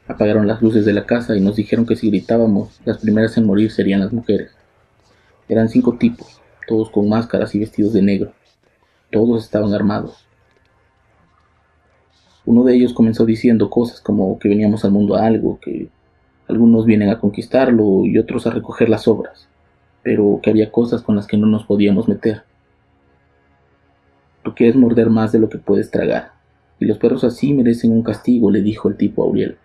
Apagaron 0.07 0.47
las 0.47 0.63
luces 0.63 0.85
de 0.85 0.93
la 0.93 1.05
casa 1.05 1.37
y 1.37 1.41
nos 1.41 1.57
dijeron 1.57 1.85
que 1.85 1.97
si 1.97 2.11
gritábamos, 2.11 2.81
las 2.85 2.99
primeras 2.99 3.37
en 3.37 3.47
morir 3.47 3.73
serían 3.73 4.01
las 4.01 4.13
mujeres. 4.13 4.53
Eran 5.49 5.69
cinco 5.69 5.99
tipos, 5.99 6.41
todos 6.69 6.91
con 6.91 7.09
máscaras 7.09 7.55
y 7.57 7.59
vestidos 7.59 7.93
de 7.93 8.03
negro. 8.03 8.33
Todos 9.11 9.45
estaban 9.45 9.75
armados. 9.75 10.27
Uno 12.47 12.63
de 12.63 12.75
ellos 12.77 12.93
comenzó 12.93 13.27
diciendo 13.27 13.69
cosas 13.69 14.01
como 14.01 14.39
que 14.39 14.49
veníamos 14.49 14.85
al 14.85 14.93
mundo 14.93 15.17
a 15.17 15.27
algo, 15.27 15.59
que 15.61 15.89
algunos 16.49 16.87
vienen 16.87 17.11
a 17.11 17.19
conquistarlo 17.19 18.05
y 18.05 18.17
otros 18.19 18.47
a 18.47 18.51
recoger 18.51 18.89
las 18.89 19.09
obras, 19.09 19.49
pero 20.05 20.39
que 20.41 20.51
había 20.51 20.71
cosas 20.71 21.03
con 21.03 21.17
las 21.17 21.27
que 21.27 21.37
no 21.37 21.47
nos 21.47 21.65
podíamos 21.65 22.07
meter. 22.09 22.45
Tú 24.45 24.55
quieres 24.55 24.77
morder 24.77 25.11
más 25.11 25.33
de 25.33 25.41
lo 25.41 25.49
que 25.49 25.59
puedes 25.59 25.91
tragar, 25.91 26.40
y 26.81 26.87
los 26.87 26.99
perros 26.99 27.23
así 27.25 27.53
merecen 27.53 27.93
un 27.93 28.03
castigo, 28.03 28.51
le 28.51 28.63
dijo 28.63 28.89
el 28.89 28.97
tipo 28.97 29.23
a 29.23 29.27
Uriel. 29.27 29.59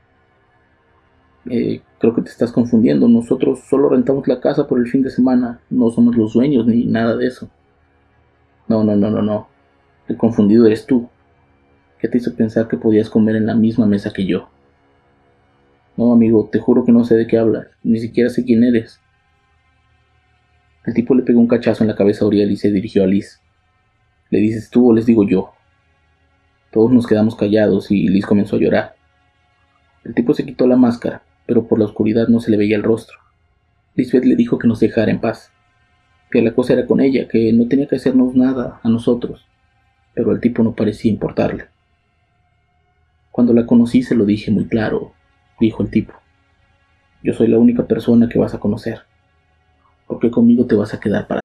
Eh, 1.50 1.82
creo 1.98 2.14
que 2.14 2.22
te 2.22 2.30
estás 2.30 2.52
confundiendo. 2.52 3.08
Nosotros 3.08 3.62
solo 3.70 3.88
rentamos 3.88 4.28
la 4.28 4.42
casa 4.42 4.68
por 4.68 4.80
el 4.80 4.88
fin 4.88 5.02
de 5.02 5.10
semana. 5.10 5.62
No 5.70 5.90
somos 5.92 6.18
los 6.18 6.34
dueños 6.34 6.68
ni 6.68 6.84
nada 6.84 7.16
de 7.16 7.28
eso. 7.28 7.50
No, 8.68 8.84
no, 8.84 8.98
no, 8.98 9.10
no, 9.10 9.22
no. 9.22 9.48
El 10.10 10.18
confundido 10.18 10.66
eres 10.66 10.86
tú. 10.86 11.08
¿Qué 12.00 12.10
te 12.10 12.18
hizo 12.18 12.36
pensar 12.36 12.68
que 12.68 12.78
podías 12.78 13.10
comer 13.10 13.38
en 13.38 13.46
la 13.46 13.56
misma 13.56 13.86
mesa 13.86 14.12
que 14.12 14.26
yo? 14.26 14.50
No, 15.96 16.12
amigo, 16.12 16.50
te 16.52 16.60
juro 16.60 16.84
que 16.84 16.92
no 16.92 17.06
sé 17.06 17.16
de 17.16 17.28
qué 17.28 17.38
hablas. 17.38 17.68
Ni 17.82 18.00
siquiera 18.00 18.30
sé 18.30 18.44
quién 18.44 18.64
eres. 18.64 19.00
El 20.86 20.94
tipo 20.94 21.16
le 21.16 21.24
pegó 21.24 21.40
un 21.40 21.48
cachazo 21.48 21.84
en 21.84 21.88
la 21.88 21.96
cabeza 21.96 22.26
a 22.26 22.28
Uriel 22.28 22.52
y 22.52 22.58
se 22.58 22.72
dirigió 22.72 23.04
a 23.04 23.08
Liz. 23.08 23.40
¿Le 24.30 24.40
dices 24.40 24.70
tú 24.70 24.90
o 24.90 24.94
les 24.94 25.06
digo 25.06 25.26
yo? 25.26 25.55
Todos 26.76 26.92
nos 26.92 27.08
quedamos 27.08 27.38
callados 27.38 27.90
y 27.90 28.06
Liz 28.10 28.26
comenzó 28.26 28.58
a 28.58 28.60
llorar. 28.60 28.96
El 30.04 30.14
tipo 30.14 30.34
se 30.34 30.44
quitó 30.44 30.68
la 30.68 30.76
máscara, 30.76 31.24
pero 31.46 31.70
por 31.70 31.80
la 31.80 31.86
oscuridad 31.86 32.28
no 32.28 32.42
se 32.42 32.52
le 32.52 32.58
veía 32.58 32.76
el 32.76 32.84
rostro. 32.84 33.18
Lisbeth 33.96 34.26
le 34.26 34.36
dijo 34.36 34.58
que 34.58 34.68
nos 34.68 34.82
dejara 34.82 35.10
en 35.10 35.22
paz, 35.22 35.54
que 36.30 36.42
la 36.42 36.54
cosa 36.54 36.74
era 36.74 36.86
con 36.86 37.00
ella, 37.00 37.30
que 37.30 37.54
no 37.54 37.70
tenía 37.70 37.88
que 37.88 37.96
hacernos 37.96 38.36
nada 38.36 38.82
a 38.84 38.90
nosotros, 38.90 39.48
pero 40.14 40.32
al 40.32 40.42
tipo 40.42 40.64
no 40.64 40.76
parecía 40.76 41.10
importarle. 41.10 41.68
Cuando 43.32 43.54
la 43.54 43.66
conocí 43.66 44.04
se 44.04 44.14
lo 44.14 44.26
dije 44.26 44.52
muy 44.52 44.66
claro, 44.66 45.14
dijo 45.62 45.82
el 45.82 45.90
tipo. 45.90 46.12
Yo 47.24 47.32
soy 47.32 47.48
la 47.48 47.58
única 47.58 47.88
persona 47.88 48.28
que 48.28 48.38
vas 48.38 48.54
a 48.54 48.60
conocer, 48.60 49.00
porque 50.08 50.30
conmigo 50.30 50.66
te 50.66 50.76
vas 50.76 50.94
a 50.94 51.00
quedar 51.00 51.26
para 51.26 51.45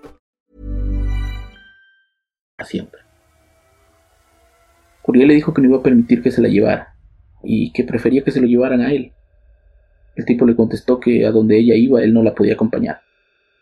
siempre. 2.63 3.01
Curiel 5.01 5.27
le 5.27 5.33
dijo 5.33 5.53
que 5.53 5.61
no 5.61 5.69
iba 5.69 5.77
a 5.77 5.83
permitir 5.83 6.21
que 6.21 6.31
se 6.31 6.41
la 6.41 6.47
llevara, 6.47 6.95
y 7.43 7.71
que 7.73 7.83
prefería 7.83 8.23
que 8.23 8.31
se 8.31 8.41
lo 8.41 8.47
llevaran 8.47 8.81
a 8.81 8.91
él. 8.91 9.13
El 10.15 10.25
tipo 10.25 10.45
le 10.45 10.55
contestó 10.55 10.99
que 10.99 11.25
a 11.25 11.31
donde 11.31 11.57
ella 11.57 11.75
iba 11.75 12.03
él 12.03 12.13
no 12.13 12.23
la 12.23 12.35
podía 12.35 12.53
acompañar, 12.53 13.01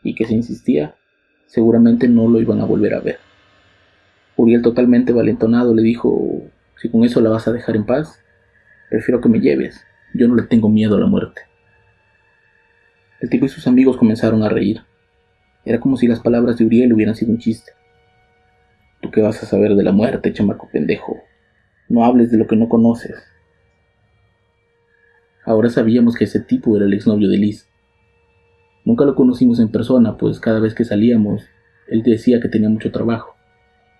y 0.03 0.15
que 0.15 0.25
si 0.25 0.33
insistía, 0.33 0.95
seguramente 1.45 2.07
no 2.07 2.27
lo 2.27 2.39
iban 2.41 2.59
a 2.59 2.65
volver 2.65 2.93
a 2.93 2.99
ver. 2.99 3.19
Uriel 4.35 4.61
totalmente 4.61 5.13
valentonado 5.13 5.73
le 5.73 5.81
dijo, 5.81 6.43
si 6.77 6.89
con 6.89 7.03
eso 7.03 7.21
la 7.21 7.29
vas 7.29 7.47
a 7.47 7.51
dejar 7.51 7.75
en 7.75 7.85
paz, 7.85 8.21
prefiero 8.89 9.21
que 9.21 9.29
me 9.29 9.39
lleves, 9.39 9.85
yo 10.13 10.27
no 10.27 10.35
le 10.35 10.43
tengo 10.43 10.69
miedo 10.69 10.95
a 10.95 10.99
la 10.99 11.07
muerte. 11.07 11.41
El 13.19 13.29
tipo 13.29 13.45
y 13.45 13.49
sus 13.49 13.67
amigos 13.67 13.97
comenzaron 13.97 14.43
a 14.43 14.49
reír. 14.49 14.81
Era 15.65 15.79
como 15.79 15.97
si 15.97 16.07
las 16.07 16.21
palabras 16.21 16.57
de 16.57 16.65
Uriel 16.65 16.93
hubieran 16.93 17.15
sido 17.15 17.31
un 17.31 17.37
chiste. 17.37 17.73
¿Tú 19.19 19.23
qué 19.23 19.27
vas 19.27 19.43
a 19.43 19.47
saber 19.47 19.75
de 19.75 19.83
la 19.83 19.91
muerte, 19.91 20.31
chamaco 20.31 20.69
pendejo? 20.71 21.17
No 21.89 22.05
hables 22.05 22.31
de 22.31 22.37
lo 22.37 22.47
que 22.47 22.55
no 22.55 22.69
conoces. 22.69 23.21
Ahora 25.43 25.67
sabíamos 25.67 26.15
que 26.15 26.23
ese 26.23 26.39
tipo 26.39 26.77
era 26.77 26.85
el 26.85 26.93
exnovio 26.93 27.27
de 27.27 27.37
Liz. 27.37 27.67
Nunca 28.85 29.03
lo 29.03 29.15
conocimos 29.15 29.59
en 29.59 29.73
persona, 29.73 30.15
pues 30.15 30.39
cada 30.39 30.61
vez 30.61 30.73
que 30.73 30.85
salíamos, 30.85 31.43
él 31.89 32.01
decía 32.01 32.39
que 32.39 32.47
tenía 32.47 32.69
mucho 32.69 32.93
trabajo, 32.93 33.35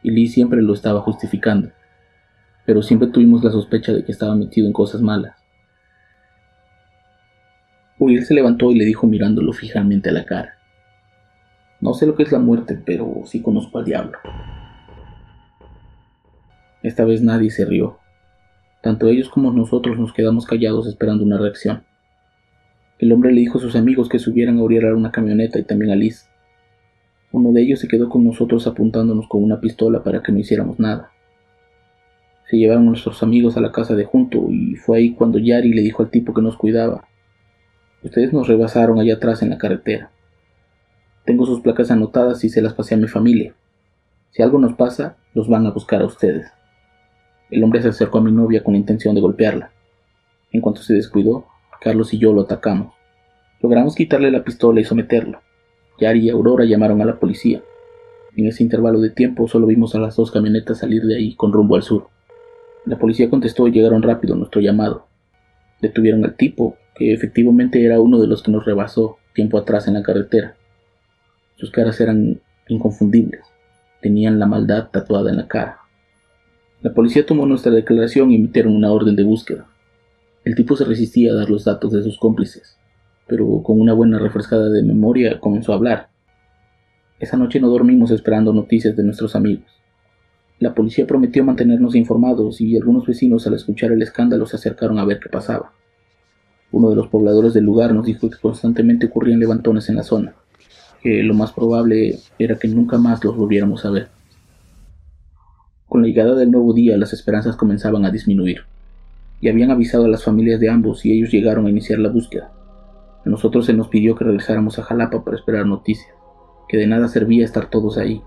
y 0.04 0.12
Liz 0.12 0.34
siempre 0.34 0.62
lo 0.62 0.74
estaba 0.74 1.02
justificando. 1.02 1.70
Pero 2.66 2.82
siempre 2.82 3.10
tuvimos 3.10 3.44
la 3.44 3.52
sospecha 3.52 3.92
de 3.92 4.06
que 4.06 4.14
estaba 4.14 4.36
metido 4.36 4.68
en 4.68 4.74
cosas 4.74 5.02
malas. 5.02 5.36
Uriel 7.98 8.24
se 8.24 8.36
levantó 8.36 8.72
y 8.72 8.80
le 8.80 8.86
dijo 8.86 9.06
mirándolo 9.06 9.52
fijamente 9.52 10.12
a 10.12 10.14
la 10.14 10.24
cara. 10.24 10.54
No 11.82 11.94
sé 11.94 12.06
lo 12.06 12.16
que 12.16 12.24
es 12.24 12.32
la 12.32 12.40
muerte, 12.40 12.82
pero 12.86 13.24
sí 13.26 13.42
conozco 13.42 13.80
al 13.80 13.84
diablo. 13.84 14.18
Esta 16.82 17.04
vez 17.04 17.22
nadie 17.22 17.50
se 17.52 17.66
rió. 17.66 18.00
Tanto 18.82 19.08
ellos 19.08 19.30
como 19.30 19.52
nosotros 19.52 20.00
nos 20.00 20.14
quedamos 20.14 20.46
callados 20.46 20.88
esperando 20.88 21.24
una 21.24 21.38
reacción. 21.38 21.84
El 23.00 23.12
hombre 23.12 23.34
le 23.34 23.42
dijo 23.42 23.58
a 23.58 23.62
sus 23.62 23.76
amigos 23.76 24.08
que 24.08 24.20
subieran 24.20 24.58
a 24.58 24.64
Uriel 24.64 24.88
a 24.88 24.96
una 24.96 25.12
camioneta 25.12 25.60
y 25.60 25.64
también 25.64 25.92
a 25.92 25.96
Liz. 25.96 26.30
Uno 27.32 27.52
de 27.52 27.62
ellos 27.62 27.80
se 27.80 27.88
quedó 27.88 28.08
con 28.10 28.24
nosotros 28.24 28.66
apuntándonos 28.66 29.28
con 29.28 29.44
una 29.44 29.60
pistola 29.60 30.04
para 30.04 30.24
que 30.24 30.32
no 30.32 30.40
hiciéramos 30.40 30.80
nada. 30.80 31.12
Se 32.50 32.58
llevaron 32.58 32.84
a 32.84 32.90
nuestros 32.92 33.22
amigos 33.22 33.58
a 33.58 33.62
la 33.62 33.72
casa 33.72 33.96
de 33.96 34.06
junto 34.06 34.50
y 34.50 34.76
fue 34.76 34.98
ahí 34.98 35.14
cuando 35.14 35.38
Yari 35.38 35.74
le 35.74 35.82
dijo 35.82 36.02
al 36.02 36.10
tipo 36.10 36.34
que 36.34 36.42
nos 36.42 36.58
cuidaba. 36.58 37.06
Ustedes 38.02 38.32
nos 38.32 38.48
rebasaron 38.48 39.00
allá 39.00 39.16
atrás 39.16 39.42
en 39.44 39.50
la 39.50 39.58
carretera. 39.58 40.12
Tengo 41.26 41.46
sus 41.46 41.60
placas 41.60 41.92
anotadas 41.92 42.44
y 42.44 42.50
se 42.50 42.62
las 42.62 42.74
pasé 42.74 42.96
a 42.96 42.98
mi 42.98 43.08
familia. 43.08 43.54
Si 44.32 44.42
algo 44.42 44.58
nos 44.58 44.74
pasa, 44.74 45.18
los 45.34 45.48
van 45.48 45.68
a 45.68 45.72
buscar 45.72 46.02
a 46.02 46.06
ustedes. 46.06 46.48
El 47.50 47.64
hombre 47.64 47.82
se 47.82 47.90
acercó 47.90 48.20
a 48.20 48.22
mi 48.22 48.32
novia 48.32 48.64
con 48.64 48.74
la 48.74 48.80
intención 48.80 49.16
de 49.16 49.22
golpearla. 49.22 49.72
En 50.52 50.62
cuanto 50.62 50.82
se 50.82 50.94
descuidó, 50.94 51.46
Carlos 51.82 52.14
y 52.14 52.20
yo 52.20 52.34
lo 52.34 52.42
atacamos. 52.42 52.94
Logramos 53.62 53.96
quitarle 53.96 54.32
la 54.32 54.44
pistola 54.44 54.82
y 54.82 54.86
someterlo. 54.86 55.42
Yari 56.00 56.28
y 56.28 56.30
Aurora 56.30 56.66
llamaron 56.66 57.02
a 57.02 57.06
la 57.06 57.20
policía. 57.20 57.62
En 58.36 58.48
ese 58.48 58.64
intervalo 58.64 59.00
de 59.02 59.10
tiempo 59.10 59.48
solo 59.48 59.68
vimos 59.68 59.96
a 59.96 60.00
las 60.00 60.16
dos 60.16 60.32
camionetas 60.32 60.80
salir 60.80 61.04
de 61.04 61.18
ahí 61.18 61.36
con 61.36 61.52
rumbo 61.52 61.76
al 61.76 61.84
sur. 61.84 62.08
La 62.86 62.98
policía 62.98 63.30
contestó 63.30 63.68
y 63.68 63.72
llegaron 63.72 64.02
rápido 64.02 64.36
a 64.36 64.38
nuestro 64.38 64.62
llamado. 64.62 65.08
Detuvieron 65.82 66.24
al 66.24 66.36
tipo, 66.36 66.78
que 66.96 67.14
efectivamente 67.14 67.84
era 67.84 68.00
uno 68.00 68.20
de 68.20 68.28
los 68.28 68.44
que 68.44 68.52
nos 68.52 68.66
rebasó 68.66 69.18
tiempo 69.34 69.58
atrás 69.58 69.88
en 69.88 69.96
la 69.96 70.04
carretera. 70.04 70.56
Sus 71.56 71.72
caras 71.72 72.00
eran 72.00 72.42
inconfundibles. 72.68 73.42
Tenían 74.02 74.40
la 74.40 74.46
maldad 74.46 74.90
tatuada 74.92 75.30
en 75.32 75.38
la 75.38 75.48
cara. 75.48 75.79
La 76.82 76.94
policía 76.94 77.26
tomó 77.26 77.46
nuestra 77.46 77.74
declaración 77.74 78.32
y 78.32 78.36
emitieron 78.36 78.74
una 78.74 78.92
orden 78.94 79.18
de 79.18 79.24
búsqueda. 79.24 79.68
El 80.46 80.56
tipo 80.56 80.78
se 80.78 80.86
resistía 80.86 81.34
a 81.34 81.36
dar 81.36 81.50
los 81.50 81.66
datos 81.66 81.92
de 81.92 82.02
sus 82.02 82.18
cómplices, 82.18 82.78
pero 83.28 83.62
con 83.64 83.82
una 83.82 83.92
buena 83.94 84.18
refrescada 84.18 84.70
de 84.70 84.82
memoria 84.82 85.42
comenzó 85.42 85.74
a 85.74 85.76
hablar. 85.76 86.10
Esa 87.20 87.36
noche 87.36 87.60
no 87.60 87.68
dormimos 87.68 88.12
esperando 88.12 88.54
noticias 88.54 88.96
de 88.96 89.04
nuestros 89.04 89.36
amigos. 89.36 89.66
La 90.60 90.74
policía 90.74 91.06
prometió 91.06 91.44
mantenernos 91.44 91.96
informados 91.96 92.62
y 92.62 92.78
algunos 92.78 93.06
vecinos 93.06 93.46
al 93.46 93.56
escuchar 93.56 93.92
el 93.92 94.02
escándalo 94.02 94.46
se 94.46 94.56
acercaron 94.56 95.00
a 95.00 95.06
ver 95.06 95.20
qué 95.20 95.28
pasaba. 95.28 95.74
Uno 96.72 96.90
de 96.92 96.96
los 96.96 97.10
pobladores 97.10 97.54
del 97.54 97.66
lugar 97.66 97.94
nos 97.94 98.06
dijo 98.06 98.30
que 98.30 98.38
constantemente 98.38 99.08
ocurrían 99.08 99.40
levantones 99.42 99.90
en 99.90 99.98
la 99.98 100.04
zona, 100.04 100.34
que 101.02 101.24
lo 101.24 101.34
más 101.34 101.52
probable 101.52 102.20
era 102.38 102.58
que 102.58 102.70
nunca 102.70 102.98
más 102.98 103.22
los 103.22 103.36
volviéramos 103.36 103.84
a 103.84 103.90
ver. 103.90 104.19
Con 106.00 106.04
la 106.04 106.12
llegada 106.14 106.36
del 106.36 106.50
nuevo 106.50 106.72
día 106.72 106.96
las 106.96 107.12
esperanzas 107.12 107.58
comenzaban 107.58 108.06
a 108.06 108.10
disminuir, 108.10 108.62
y 109.42 109.50
habían 109.50 109.70
avisado 109.70 110.06
a 110.06 110.08
las 110.08 110.24
familias 110.24 110.62
de 110.62 110.70
ambos 110.70 111.06
y 111.06 111.12
ellos 111.12 111.30
llegaron 111.30 111.66
a 111.66 111.70
iniciar 111.70 112.00
la 112.00 112.08
búsqueda. 112.08 112.54
A 113.26 113.30
nosotros 113.30 113.66
se 113.66 113.74
nos 113.74 113.90
pidió 113.90 114.16
que 114.16 114.24
regresáramos 114.24 114.80
a 114.80 114.84
Jalapa 114.84 115.26
para 115.26 115.36
esperar 115.36 115.66
noticias, 115.66 116.16
que 116.70 116.78
de 116.78 116.88
nada 116.88 117.10
servía 117.10 117.44
estar 117.44 117.70
todos 117.70 117.98
ahí. 117.98 118.24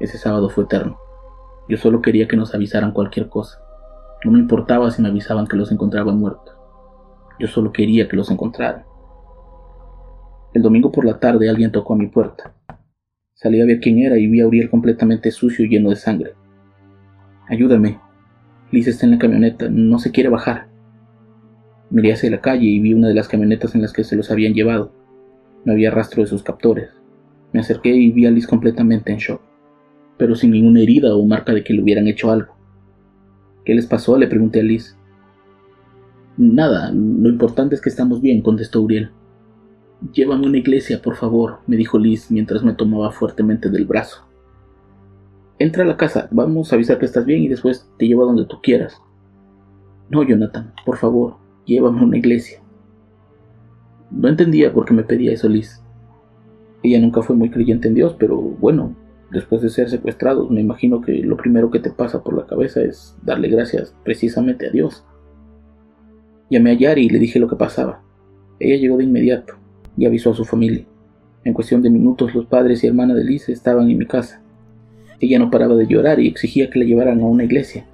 Ese 0.00 0.16
sábado 0.16 0.48
fue 0.48 0.64
eterno. 0.64 0.96
Yo 1.68 1.76
solo 1.76 2.00
quería 2.00 2.26
que 2.26 2.38
nos 2.38 2.54
avisaran 2.54 2.92
cualquier 2.92 3.28
cosa. 3.28 3.60
No 4.24 4.32
me 4.32 4.38
importaba 4.38 4.90
si 4.90 5.02
me 5.02 5.08
avisaban 5.08 5.46
que 5.46 5.58
los 5.58 5.70
encontraban 5.70 6.18
muertos. 6.18 6.54
Yo 7.38 7.46
solo 7.46 7.74
quería 7.74 8.08
que 8.08 8.16
los 8.16 8.30
encontraran. 8.30 8.86
El 10.54 10.62
domingo 10.62 10.90
por 10.90 11.04
la 11.04 11.20
tarde 11.20 11.50
alguien 11.50 11.72
tocó 11.72 11.92
a 11.92 11.98
mi 11.98 12.06
puerta. 12.06 12.54
Salí 13.40 13.60
a 13.60 13.66
ver 13.66 13.78
quién 13.78 14.00
era 14.00 14.18
y 14.18 14.26
vi 14.26 14.40
a 14.40 14.48
Uriel 14.48 14.68
completamente 14.68 15.30
sucio 15.30 15.64
y 15.64 15.68
lleno 15.68 15.90
de 15.90 15.96
sangre. 15.96 16.32
Ayúdame. 17.48 18.00
Liz 18.72 18.88
está 18.88 19.06
en 19.06 19.12
la 19.12 19.18
camioneta, 19.18 19.68
no 19.70 20.00
se 20.00 20.10
quiere 20.10 20.28
bajar. 20.28 20.66
Miré 21.88 22.14
hacia 22.14 22.32
la 22.32 22.40
calle 22.40 22.66
y 22.66 22.80
vi 22.80 22.94
una 22.94 23.06
de 23.06 23.14
las 23.14 23.28
camionetas 23.28 23.76
en 23.76 23.82
las 23.82 23.92
que 23.92 24.02
se 24.02 24.16
los 24.16 24.32
habían 24.32 24.54
llevado. 24.54 24.92
No 25.64 25.72
había 25.72 25.92
rastro 25.92 26.24
de 26.24 26.28
sus 26.28 26.42
captores. 26.42 26.90
Me 27.52 27.60
acerqué 27.60 27.94
y 27.94 28.10
vi 28.10 28.26
a 28.26 28.32
Liz 28.32 28.48
completamente 28.48 29.12
en 29.12 29.18
shock, 29.18 29.40
pero 30.16 30.34
sin 30.34 30.50
ninguna 30.50 30.80
herida 30.80 31.14
o 31.14 31.24
marca 31.24 31.54
de 31.54 31.62
que 31.62 31.74
le 31.74 31.82
hubieran 31.82 32.08
hecho 32.08 32.32
algo. 32.32 32.56
¿Qué 33.64 33.72
les 33.72 33.86
pasó? 33.86 34.18
le 34.18 34.26
pregunté 34.26 34.58
a 34.58 34.64
Liz. 34.64 34.98
Nada, 36.36 36.90
lo 36.90 37.28
importante 37.28 37.76
es 37.76 37.80
que 37.80 37.88
estamos 37.88 38.20
bien, 38.20 38.42
contestó 38.42 38.82
Uriel. 38.82 39.12
Llévame 40.00 40.46
a 40.46 40.48
una 40.48 40.58
iglesia, 40.58 41.02
por 41.02 41.16
favor, 41.16 41.58
me 41.66 41.76
dijo 41.76 41.98
Liz 41.98 42.30
mientras 42.30 42.62
me 42.62 42.72
tomaba 42.72 43.10
fuertemente 43.10 43.68
del 43.68 43.84
brazo. 43.84 44.24
Entra 45.58 45.82
a 45.82 45.86
la 45.86 45.96
casa, 45.96 46.28
vamos 46.30 46.70
a 46.72 46.76
avisar 46.76 46.98
que 46.98 47.04
estás 47.04 47.26
bien 47.26 47.42
y 47.42 47.48
después 47.48 47.90
te 47.98 48.06
llevo 48.06 48.22
a 48.22 48.26
donde 48.26 48.46
tú 48.46 48.60
quieras. 48.62 49.02
No, 50.08 50.22
Jonathan, 50.22 50.72
por 50.86 50.98
favor, 50.98 51.38
llévame 51.66 51.98
a 52.00 52.04
una 52.04 52.16
iglesia. 52.16 52.60
No 54.12 54.28
entendía 54.28 54.72
por 54.72 54.84
qué 54.84 54.94
me 54.94 55.02
pedía 55.02 55.32
eso 55.32 55.48
Liz. 55.48 55.82
Ella 56.84 57.00
nunca 57.00 57.22
fue 57.22 57.34
muy 57.34 57.50
creyente 57.50 57.88
en 57.88 57.94
Dios, 57.94 58.14
pero 58.16 58.36
bueno, 58.36 58.94
después 59.32 59.62
de 59.62 59.68
ser 59.68 59.90
secuestrados, 59.90 60.48
me 60.48 60.60
imagino 60.60 61.00
que 61.00 61.24
lo 61.24 61.36
primero 61.36 61.72
que 61.72 61.80
te 61.80 61.90
pasa 61.90 62.22
por 62.22 62.36
la 62.36 62.46
cabeza 62.46 62.82
es 62.82 63.16
darle 63.22 63.48
gracias 63.48 63.96
precisamente 64.04 64.68
a 64.68 64.70
Dios. 64.70 65.04
Llamé 66.50 66.70
a 66.70 66.74
Yari 66.74 67.06
y 67.06 67.10
le 67.10 67.18
dije 67.18 67.40
lo 67.40 67.48
que 67.48 67.56
pasaba. 67.56 68.00
Ella 68.60 68.76
llegó 68.76 68.96
de 68.96 69.04
inmediato 69.04 69.58
y 69.98 70.06
avisó 70.06 70.30
a 70.30 70.34
su 70.34 70.44
familia. 70.44 70.84
En 71.44 71.52
cuestión 71.52 71.82
de 71.82 71.90
minutos 71.90 72.34
los 72.34 72.46
padres 72.46 72.82
y 72.82 72.86
hermana 72.86 73.14
de 73.14 73.24
Liz 73.24 73.48
estaban 73.48 73.90
en 73.90 73.98
mi 73.98 74.06
casa. 74.06 74.40
Ella 75.20 75.38
no 75.38 75.50
paraba 75.50 75.74
de 75.74 75.86
llorar 75.86 76.20
y 76.20 76.28
exigía 76.28 76.70
que 76.70 76.78
la 76.78 76.84
llevaran 76.84 77.20
a 77.20 77.24
una 77.24 77.44
iglesia. 77.44 77.86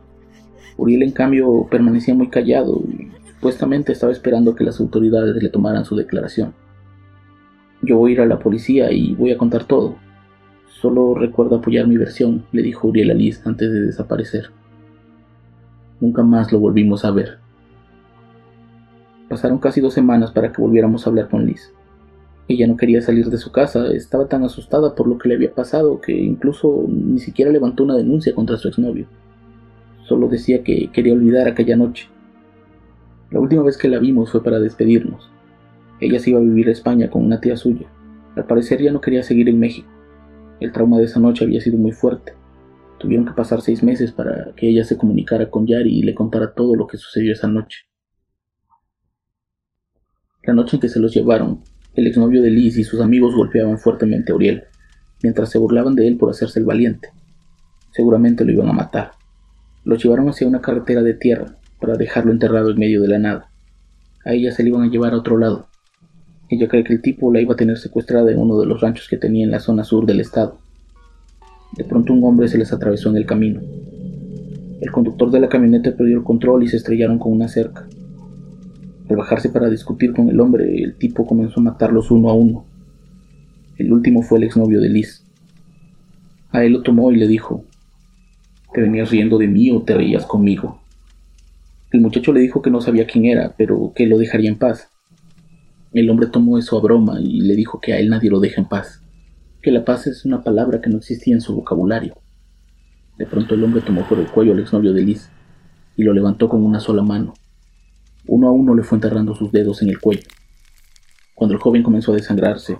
Uriel 0.77 1.03
en 1.03 1.13
cambio 1.13 1.67
permanecía 1.71 2.15
muy 2.15 2.29
callado 2.29 2.83
y 2.89 3.09
supuestamente 3.33 3.93
estaba 3.93 4.13
esperando 4.13 4.55
que 4.55 4.65
las 4.65 4.81
autoridades 4.81 5.43
le 5.43 5.49
tomaran 5.49 5.85
su 5.85 5.97
declaración. 5.97 6.53
Yo 7.83 7.97
voy 7.97 8.11
a 8.11 8.15
ir 8.15 8.21
a 8.21 8.27
la 8.27 8.39
policía 8.39 8.93
y 8.93 9.15
voy 9.15 9.31
a 9.31 9.39
contar 9.39 9.65
todo. 9.65 9.97
Solo 10.81 11.15
recuerdo 11.15 11.57
apoyar 11.57 11.87
mi 11.87 11.97
versión, 11.97 12.45
le 12.53 12.63
dijo 12.63 12.89
Uriel 12.89 13.11
a 13.11 13.15
Liz 13.15 13.47
antes 13.47 13.73
de 13.73 13.81
desaparecer. 13.81 14.51
Nunca 16.01 16.23
más 16.23 16.53
lo 16.53 16.59
volvimos 16.59 17.05
a 17.05 17.11
ver. 17.11 17.39
Pasaron 19.29 19.59
casi 19.59 19.81
dos 19.81 19.95
semanas 19.95 20.33
para 20.33 20.53
que 20.53 20.61
volviéramos 20.61 21.07
a 21.07 21.11
hablar 21.11 21.29
con 21.29 21.47
Liz. 21.47 21.73
Ella 22.47 22.67
no 22.67 22.77
quería 22.77 23.01
salir 23.01 23.31
de 23.31 23.39
su 23.39 23.53
casa, 23.53 23.87
estaba 23.93 24.29
tan 24.29 24.45
asustada 24.45 24.95
por 24.95 25.09
lo 25.09 25.17
que 25.17 25.29
le 25.29 25.37
había 25.37 25.55
pasado 25.55 26.01
que 26.01 26.13
incluso 26.13 26.85
ni 26.89 27.19
siquiera 27.19 27.51
levantó 27.51 27.85
una 27.85 27.97
denuncia 27.97 28.35
contra 28.35 28.59
su 28.59 28.69
exnovio. 28.69 29.07
Solo 30.03 30.29
decía 30.29 30.63
que 30.63 30.91
quería 30.93 31.15
olvidar 31.15 31.49
aquella 31.49 31.77
noche. 31.77 32.09
La 33.31 33.41
última 33.41 33.63
vez 33.63 33.79
que 33.79 33.89
la 33.89 33.99
vimos 33.99 34.31
fue 34.31 34.43
para 34.43 34.61
despedirnos. 34.61 35.31
Ella 36.01 36.19
se 36.19 36.31
iba 36.31 36.39
a 36.39 36.43
vivir 36.43 36.69
a 36.69 36.73
España 36.73 37.09
con 37.09 37.25
una 37.25 37.41
tía 37.41 37.57
suya. 37.57 37.87
Al 38.37 38.45
parecer 38.45 38.83
ya 38.83 38.93
no 38.93 39.01
quería 39.01 39.23
seguir 39.23 39.49
en 39.49 39.59
México. 39.59 39.89
El 40.61 40.71
trauma 40.73 40.99
de 40.99 41.05
esa 41.05 41.21
noche 41.21 41.45
había 41.45 41.61
sido 41.61 41.79
muy 41.79 41.93
fuerte. 41.93 42.35
Tuvieron 42.99 43.27
que 43.27 43.33
pasar 43.33 43.63
seis 43.63 43.83
meses 43.83 44.13
para 44.13 44.53
que 44.55 44.69
ella 44.69 44.85
se 44.85 44.99
comunicara 44.99 45.51
con 45.51 45.67
Yari 45.67 45.99
y 45.99 46.03
le 46.03 46.15
contara 46.15 46.53
todo 46.53 46.77
lo 46.77 46.87
que 46.87 46.99
sucedió 46.99 47.33
esa 47.33 47.49
noche. 47.49 47.87
La 50.43 50.53
noche 50.53 50.77
en 50.77 50.81
que 50.81 50.89
se 50.89 51.01
los 51.01 51.15
llevaron, 51.15 51.63
el 51.95 52.07
exnovio 52.07 52.43
de 52.43 52.51
Liz 52.51 52.77
y 52.77 52.85
sus 52.85 53.01
amigos 53.01 53.35
golpeaban 53.35 53.79
fuertemente 53.79 54.33
a 54.33 54.35
Uriel, 54.35 54.65
mientras 55.23 55.51
se 55.51 55.59
burlaban 55.59 55.95
de 55.95 56.09
él 56.09 56.17
por 56.17 56.31
hacerse 56.31 56.59
el 56.59 56.65
valiente. 56.65 57.11
Seguramente 57.93 58.45
lo 58.45 58.53
iban 58.53 58.69
a 58.69 58.73
matar. 58.73 59.13
Lo 59.85 59.97
llevaron 59.97 60.29
hacia 60.29 60.49
una 60.49 60.61
carretera 60.61 61.03
de 61.03 61.15
tierra 61.15 61.57
para 61.81 61.97
dejarlo 61.97 62.33
enterrado 62.33 62.71
en 62.71 62.79
medio 62.79 63.01
de 63.01 63.09
la 63.09 63.19
nada. 63.19 63.49
A 64.25 64.33
ella 64.33 64.51
se 64.53 64.63
le 64.63 64.71
iban 64.71 64.83
a 64.83 64.91
llevar 64.91 65.13
a 65.13 65.19
otro 65.19 65.39
lado. 65.39 65.69
Ella 66.49 66.67
cree 66.69 66.83
que 66.83 66.95
el 66.95 67.03
tipo 67.03 67.33
la 67.33 67.41
iba 67.41 67.55
a 67.55 67.57
tener 67.57 67.79
secuestrada 67.79 68.31
en 68.33 68.39
uno 68.39 68.59
de 68.59 68.67
los 68.67 68.81
ranchos 68.81 69.09
que 69.09 69.17
tenía 69.17 69.45
en 69.45 69.51
la 69.51 69.61
zona 69.61 69.85
sur 69.85 70.07
del 70.07 70.21
estado. 70.21 70.59
De 71.77 71.85
pronto 71.85 72.13
un 72.13 72.25
hombre 72.25 72.49
se 72.49 72.59
les 72.59 72.73
atravesó 72.73 73.11
en 73.11 73.17
el 73.17 73.27
camino. 73.27 73.61
El 74.81 74.91
conductor 74.91 75.31
de 75.31 75.41
la 75.41 75.49
camioneta 75.49 75.97
perdió 75.97 76.19
el 76.19 76.25
control 76.25 76.63
y 76.65 76.69
se 76.69 76.77
estrellaron 76.77 77.19
con 77.19 77.33
una 77.33 77.49
cerca. 77.49 77.87
Al 79.09 79.17
bajarse 79.17 79.51
para 79.51 79.69
discutir 79.69 80.15
con 80.15 80.29
el 80.31 80.41
hombre, 80.41 80.83
el 80.83 80.97
tipo 80.97 81.27
comenzó 81.27 81.61
a 81.61 81.65
matarlos 81.65 82.11
uno 82.11 82.31
a 82.31 82.35
uno. 82.35 82.65
El 83.77 83.93
último 83.93 84.23
fue 84.23 84.39
el 84.39 84.45
exnovio 84.45 84.81
de 84.81 84.89
Liz. 84.89 85.25
A 86.51 86.65
él 86.65 86.73
lo 86.73 86.83
tomó 86.83 87.13
y 87.13 87.17
le 87.17 87.27
dijo, 87.27 87.65
¿te 88.73 88.81
venías 88.81 89.11
riendo 89.11 89.37
de 89.39 89.49
mí 89.49 89.71
o 89.71 89.83
te 89.83 89.95
reías 89.95 90.25
conmigo? 90.25 90.81
El 91.91 92.01
muchacho 92.01 92.33
le 92.33 92.41
dijo 92.41 92.63
que 92.63 92.71
no 92.71 92.81
sabía 92.81 93.07
quién 93.07 93.27
era, 93.27 93.55
pero 93.57 93.93
que 93.95 94.07
lo 94.07 94.19
dejaría 94.19 94.49
en 94.49 94.59
paz. 94.59 94.89
El 95.93 96.11
hombre 96.11 96.29
tomó 96.29 96.59
eso 96.59 96.79
a 96.79 96.81
broma 96.81 97.21
y 97.21 97.41
le 97.43 97.55
dijo 97.55 97.81
que 97.81 97.93
a 97.93 97.99
él 97.99 98.09
nadie 98.09 98.31
lo 98.31 98.41
deja 98.41 98.61
en 98.61 98.69
paz, 98.69 99.03
que 99.63 99.71
la 99.71 99.85
paz 99.85 100.07
es 100.07 100.25
una 100.25 100.43
palabra 100.43 100.81
que 100.81 100.91
no 100.91 100.97
existía 100.97 101.35
en 101.35 101.41
su 101.41 101.55
vocabulario. 101.55 102.17
De 103.19 103.27
pronto 103.27 103.55
el 103.55 103.63
hombre 103.63 103.81
tomó 103.81 104.09
por 104.09 104.19
el 104.19 104.27
cuello 104.27 104.53
al 104.53 104.61
exnovio 104.61 104.93
de 104.93 105.03
Liz 105.03 105.29
y 105.97 106.03
lo 106.03 106.13
levantó 106.13 106.49
con 106.49 106.65
una 106.65 106.81
sola 106.81 107.03
mano. 107.03 107.35
Uno 108.27 108.49
a 108.49 108.53
uno 108.53 108.75
le 108.75 108.83
fue 108.83 108.97
enterrando 108.97 109.35
sus 109.35 109.53
dedos 109.53 109.83
en 109.83 109.91
el 109.91 110.01
cuello. 110.01 110.29
Cuando 111.35 111.55
el 111.55 111.61
joven 111.61 111.83
comenzó 111.83 112.13
a 112.13 112.17
desangrarse, 112.17 112.79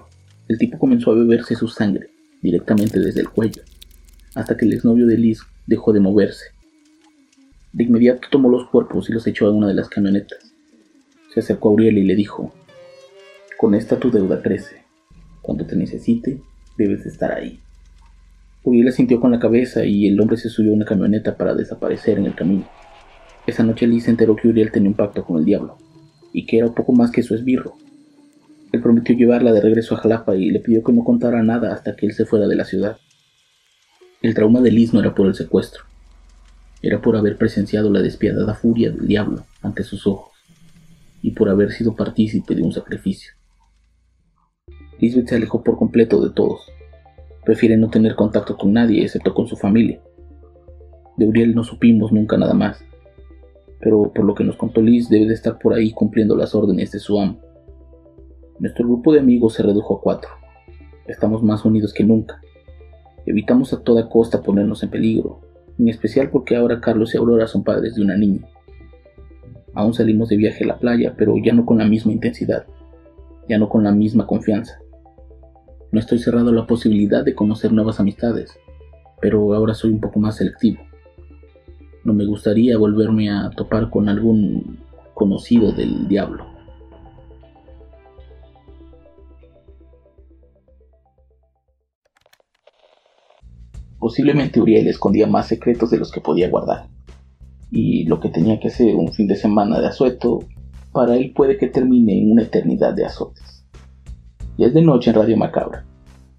el 0.49 0.59
tipo 0.59 0.79
comenzó 0.79 1.11
a 1.11 1.15
beberse 1.15 1.55
su 1.55 1.69
sangre 1.69 2.11
directamente 2.41 3.01
desde 3.01 3.21
el 3.21 3.29
cuello, 3.29 3.63
hasta 4.35 4.57
que 4.57 4.65
el 4.65 4.73
exnovio 4.75 5.07
de 5.07 5.19
Liz 5.19 5.41
dejó 5.67 5.93
de 5.93 6.01
moverse. 6.01 6.47
De 7.73 7.85
inmediato 7.85 8.29
tomó 8.31 8.49
los 8.49 8.69
cuerpos 8.69 9.11
y 9.11 9.13
los 9.13 9.27
echó 9.27 9.47
a 9.47 9.51
una 9.51 9.67
de 9.67 9.75
las 9.75 9.89
camionetas. 9.89 10.55
Se 11.33 11.41
acercó 11.41 11.71
a 11.71 11.73
Uriel 11.73 11.99
y 11.99 12.05
le 12.05 12.15
dijo, 12.15 12.53
con 13.59 13.75
esta 13.75 13.99
tu 13.99 14.11
deuda 14.11 14.43
crece. 14.43 14.85
Cuando 15.43 15.67
te 15.67 15.75
necesite, 15.75 16.41
debes 16.79 17.05
estar 17.07 17.33
ahí. 17.33 17.61
Uriel 18.63 18.93
sintió 18.93 19.21
con 19.21 19.33
la 19.33 19.39
cabeza 19.39 19.85
y 19.85 20.07
el 20.07 20.21
hombre 20.21 20.37
se 20.37 20.49
subió 20.49 20.73
a 20.73 20.75
una 20.75 20.85
camioneta 20.85 21.37
para 21.37 21.55
desaparecer 21.55 22.19
en 22.19 22.27
el 22.27 22.35
camino. 22.35 22.69
Esa 23.47 23.63
noche 23.63 23.87
Liz 23.87 24.05
se 24.05 24.11
enteró 24.11 24.37
que 24.37 24.49
Uriel 24.49 24.73
tenía 24.73 24.89
un 24.89 24.95
pacto 24.95 25.23
con 25.23 25.39
el 25.39 25.45
diablo, 25.45 25.77
y 26.33 26.47
que 26.47 26.59
era 26.59 26.73
poco 26.73 26.93
más 26.93 27.11
que 27.11 27.23
su 27.23 27.35
esbirro. 27.35 27.75
Él 28.73 28.81
prometió 28.81 29.15
llevarla 29.15 29.53
de 29.53 29.61
regreso 29.61 29.95
a 29.95 29.99
Jalapa 29.99 30.35
y 30.35 30.51
le 30.51 30.61
pidió 30.61 30.83
que 30.83 30.93
no 30.93 31.05
contara 31.05 31.43
nada 31.43 31.73
hasta 31.73 31.95
que 31.95 32.07
él 32.07 32.13
se 32.13 32.25
fuera 32.25 32.49
de 32.49 32.57
la 32.57 32.65
ciudad. 32.65 32.97
El 34.23 34.35
trauma 34.35 34.63
de 34.63 34.71
Liz 34.71 34.95
no 34.95 35.01
era 35.01 35.15
por 35.15 35.27
el 35.27 35.35
secuestro, 35.35 35.85
era 36.81 37.03
por 37.03 37.17
haber 37.17 37.37
presenciado 37.37 37.91
la 37.91 38.01
despiadada 38.01 38.55
furia 38.55 38.91
del 38.91 39.07
diablo 39.07 39.45
ante 39.61 39.85
sus 39.85 40.07
ojos, 40.07 40.33
y 41.21 41.33
por 41.33 41.51
haber 41.51 41.71
sido 41.71 41.95
partícipe 41.95 42.55
de 42.55 42.63
un 42.63 42.73
sacrificio. 42.73 43.33
Lisbeth 44.99 45.29
se 45.29 45.35
alejó 45.35 45.63
por 45.63 45.77
completo 45.77 46.25
de 46.25 46.33
todos. 46.33 46.63
Prefiere 47.45 47.77
no 47.77 47.91
tener 47.91 48.15
contacto 48.15 48.57
con 48.57 48.73
nadie 48.73 49.03
excepto 49.03 49.35
con 49.35 49.47
su 49.47 49.57
familia. 49.57 50.01
De 51.19 51.27
Uriel 51.27 51.55
no 51.55 51.63
supimos 51.63 52.11
nunca 52.11 52.39
nada 52.39 52.55
más 52.55 52.83
pero 53.85 54.11
por 54.15 54.25
lo 54.25 54.35
que 54.35 54.45
nos 54.45 54.57
contó 54.57 54.81
Liz 54.81 55.11
debe 55.11 55.27
de 55.27 55.35
estar 55.35 55.59
por 55.59 55.75
ahí 55.75 55.93
cumpliendo 55.93 56.35
las 56.35 56.55
órdenes 56.55 56.91
de 56.91 56.99
su 56.99 57.21
amo. 57.21 57.39
Nuestro 58.59 58.87
grupo 58.87 59.13
de 59.13 59.21
amigos 59.21 59.53
se 59.53 59.63
redujo 59.63 59.99
a 59.99 60.01
cuatro. 60.01 60.31
Estamos 61.07 61.43
más 61.43 61.67
unidos 61.67 61.93
que 61.93 62.03
nunca. 62.03 62.41
Evitamos 63.27 63.75
a 63.75 63.83
toda 63.83 64.09
costa 64.09 64.43
ponernos 64.43 64.83
en 64.83 64.89
peligro, 64.89 65.43
en 65.79 65.89
especial 65.91 66.31
porque 66.31 66.57
ahora 66.57 66.81
Carlos 66.81 67.15
y 67.15 67.19
Aurora 67.19 67.47
son 67.47 67.63
padres 67.63 67.95
de 67.95 68.03
una 68.03 68.17
niña. 68.17 68.49
Aún 69.75 69.93
salimos 69.93 70.31
de 70.31 70.39
viaje 70.39 70.65
a 70.65 70.69
la 70.69 70.79
playa, 70.79 71.15
pero 71.19 71.35
ya 71.37 71.53
no 71.53 71.67
con 71.67 71.77
la 71.77 71.85
misma 71.85 72.13
intensidad, 72.13 72.65
ya 73.51 73.59
no 73.59 73.69
con 73.69 73.85
la 73.85 73.93
misma 73.93 74.27
confianza. 74.27 74.79
No 75.93 76.01
estoy 76.01 76.21
cerrado 76.21 76.49
a 76.49 76.55
la 76.55 76.67
posibilidad 76.67 77.23
de 77.23 77.35
conocer 77.35 77.71
nuevas 77.71 78.01
amistades, 78.01 78.59
pero 79.21 79.53
ahora 79.53 79.75
soy 79.75 79.91
un 79.91 80.01
poco 80.01 80.21
más 80.21 80.37
selectivo. 80.37 80.81
No 82.05 82.13
me 82.13 82.27
gustaría 82.27 82.77
volverme 82.77 83.31
a 83.31 83.51
topar 83.51 83.89
con 83.89 84.09
algún 84.09 84.79
conocido 85.15 85.73
del 85.73 86.07
diablo. 86.07 86.45
Posiblemente 93.99 94.61
Uriel 94.61 94.87
escondía 94.87 95.27
más 95.27 95.49
secretos 95.49 95.91
de 95.91 95.97
los 95.97 96.13
que 96.13 96.21
podía 96.21 96.51
guardar. 96.51 96.89
Y 97.71 98.05
lo 98.05 98.21
que 98.21 98.29
tenía 98.29 98.61
que 98.61 98.69
ser 98.69 98.95
un 98.97 99.11
fin 99.11 99.27
de 99.27 99.37
semana 99.37 99.81
de 99.81 99.87
asueto, 99.87 100.41
para 100.93 101.17
él 101.17 101.33
puede 101.35 101.57
que 101.57 101.69
termine 101.69 102.19
en 102.19 102.33
una 102.33 102.43
eternidad 102.43 102.93
de 102.93 103.07
azotes. 103.07 103.65
Y 104.59 104.65
es 104.65 104.75
de 104.75 104.83
noche 104.83 105.09
en 105.09 105.17
Radio 105.17 105.39
Macabra. 105.39 105.87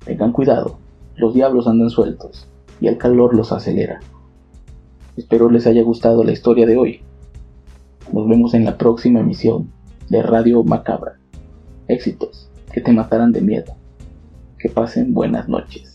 Tengan 0.05 0.31
cuidado, 0.31 0.77
los 1.15 1.33
diablos 1.33 1.67
andan 1.67 1.89
sueltos 1.89 2.47
y 2.79 2.87
el 2.87 2.99
calor 2.99 3.35
los 3.35 3.51
acelera. 3.51 3.99
Espero 5.17 5.49
les 5.49 5.65
haya 5.65 5.81
gustado 5.81 6.23
la 6.23 6.33
historia 6.33 6.65
de 6.65 6.75
hoy. 6.75 7.01
Nos 8.11 8.27
vemos 8.27 8.53
en 8.53 8.65
la 8.65 8.77
próxima 8.77 9.21
emisión 9.21 9.71
de 10.09 10.21
Radio 10.21 10.63
Macabra. 10.63 11.19
Éxitos 11.87 12.49
que 12.73 12.81
te 12.81 12.91
matarán 12.91 13.31
de 13.31 13.41
miedo. 13.41 13.75
Que 14.59 14.69
pasen 14.69 15.13
buenas 15.13 15.47
noches. 15.47 15.94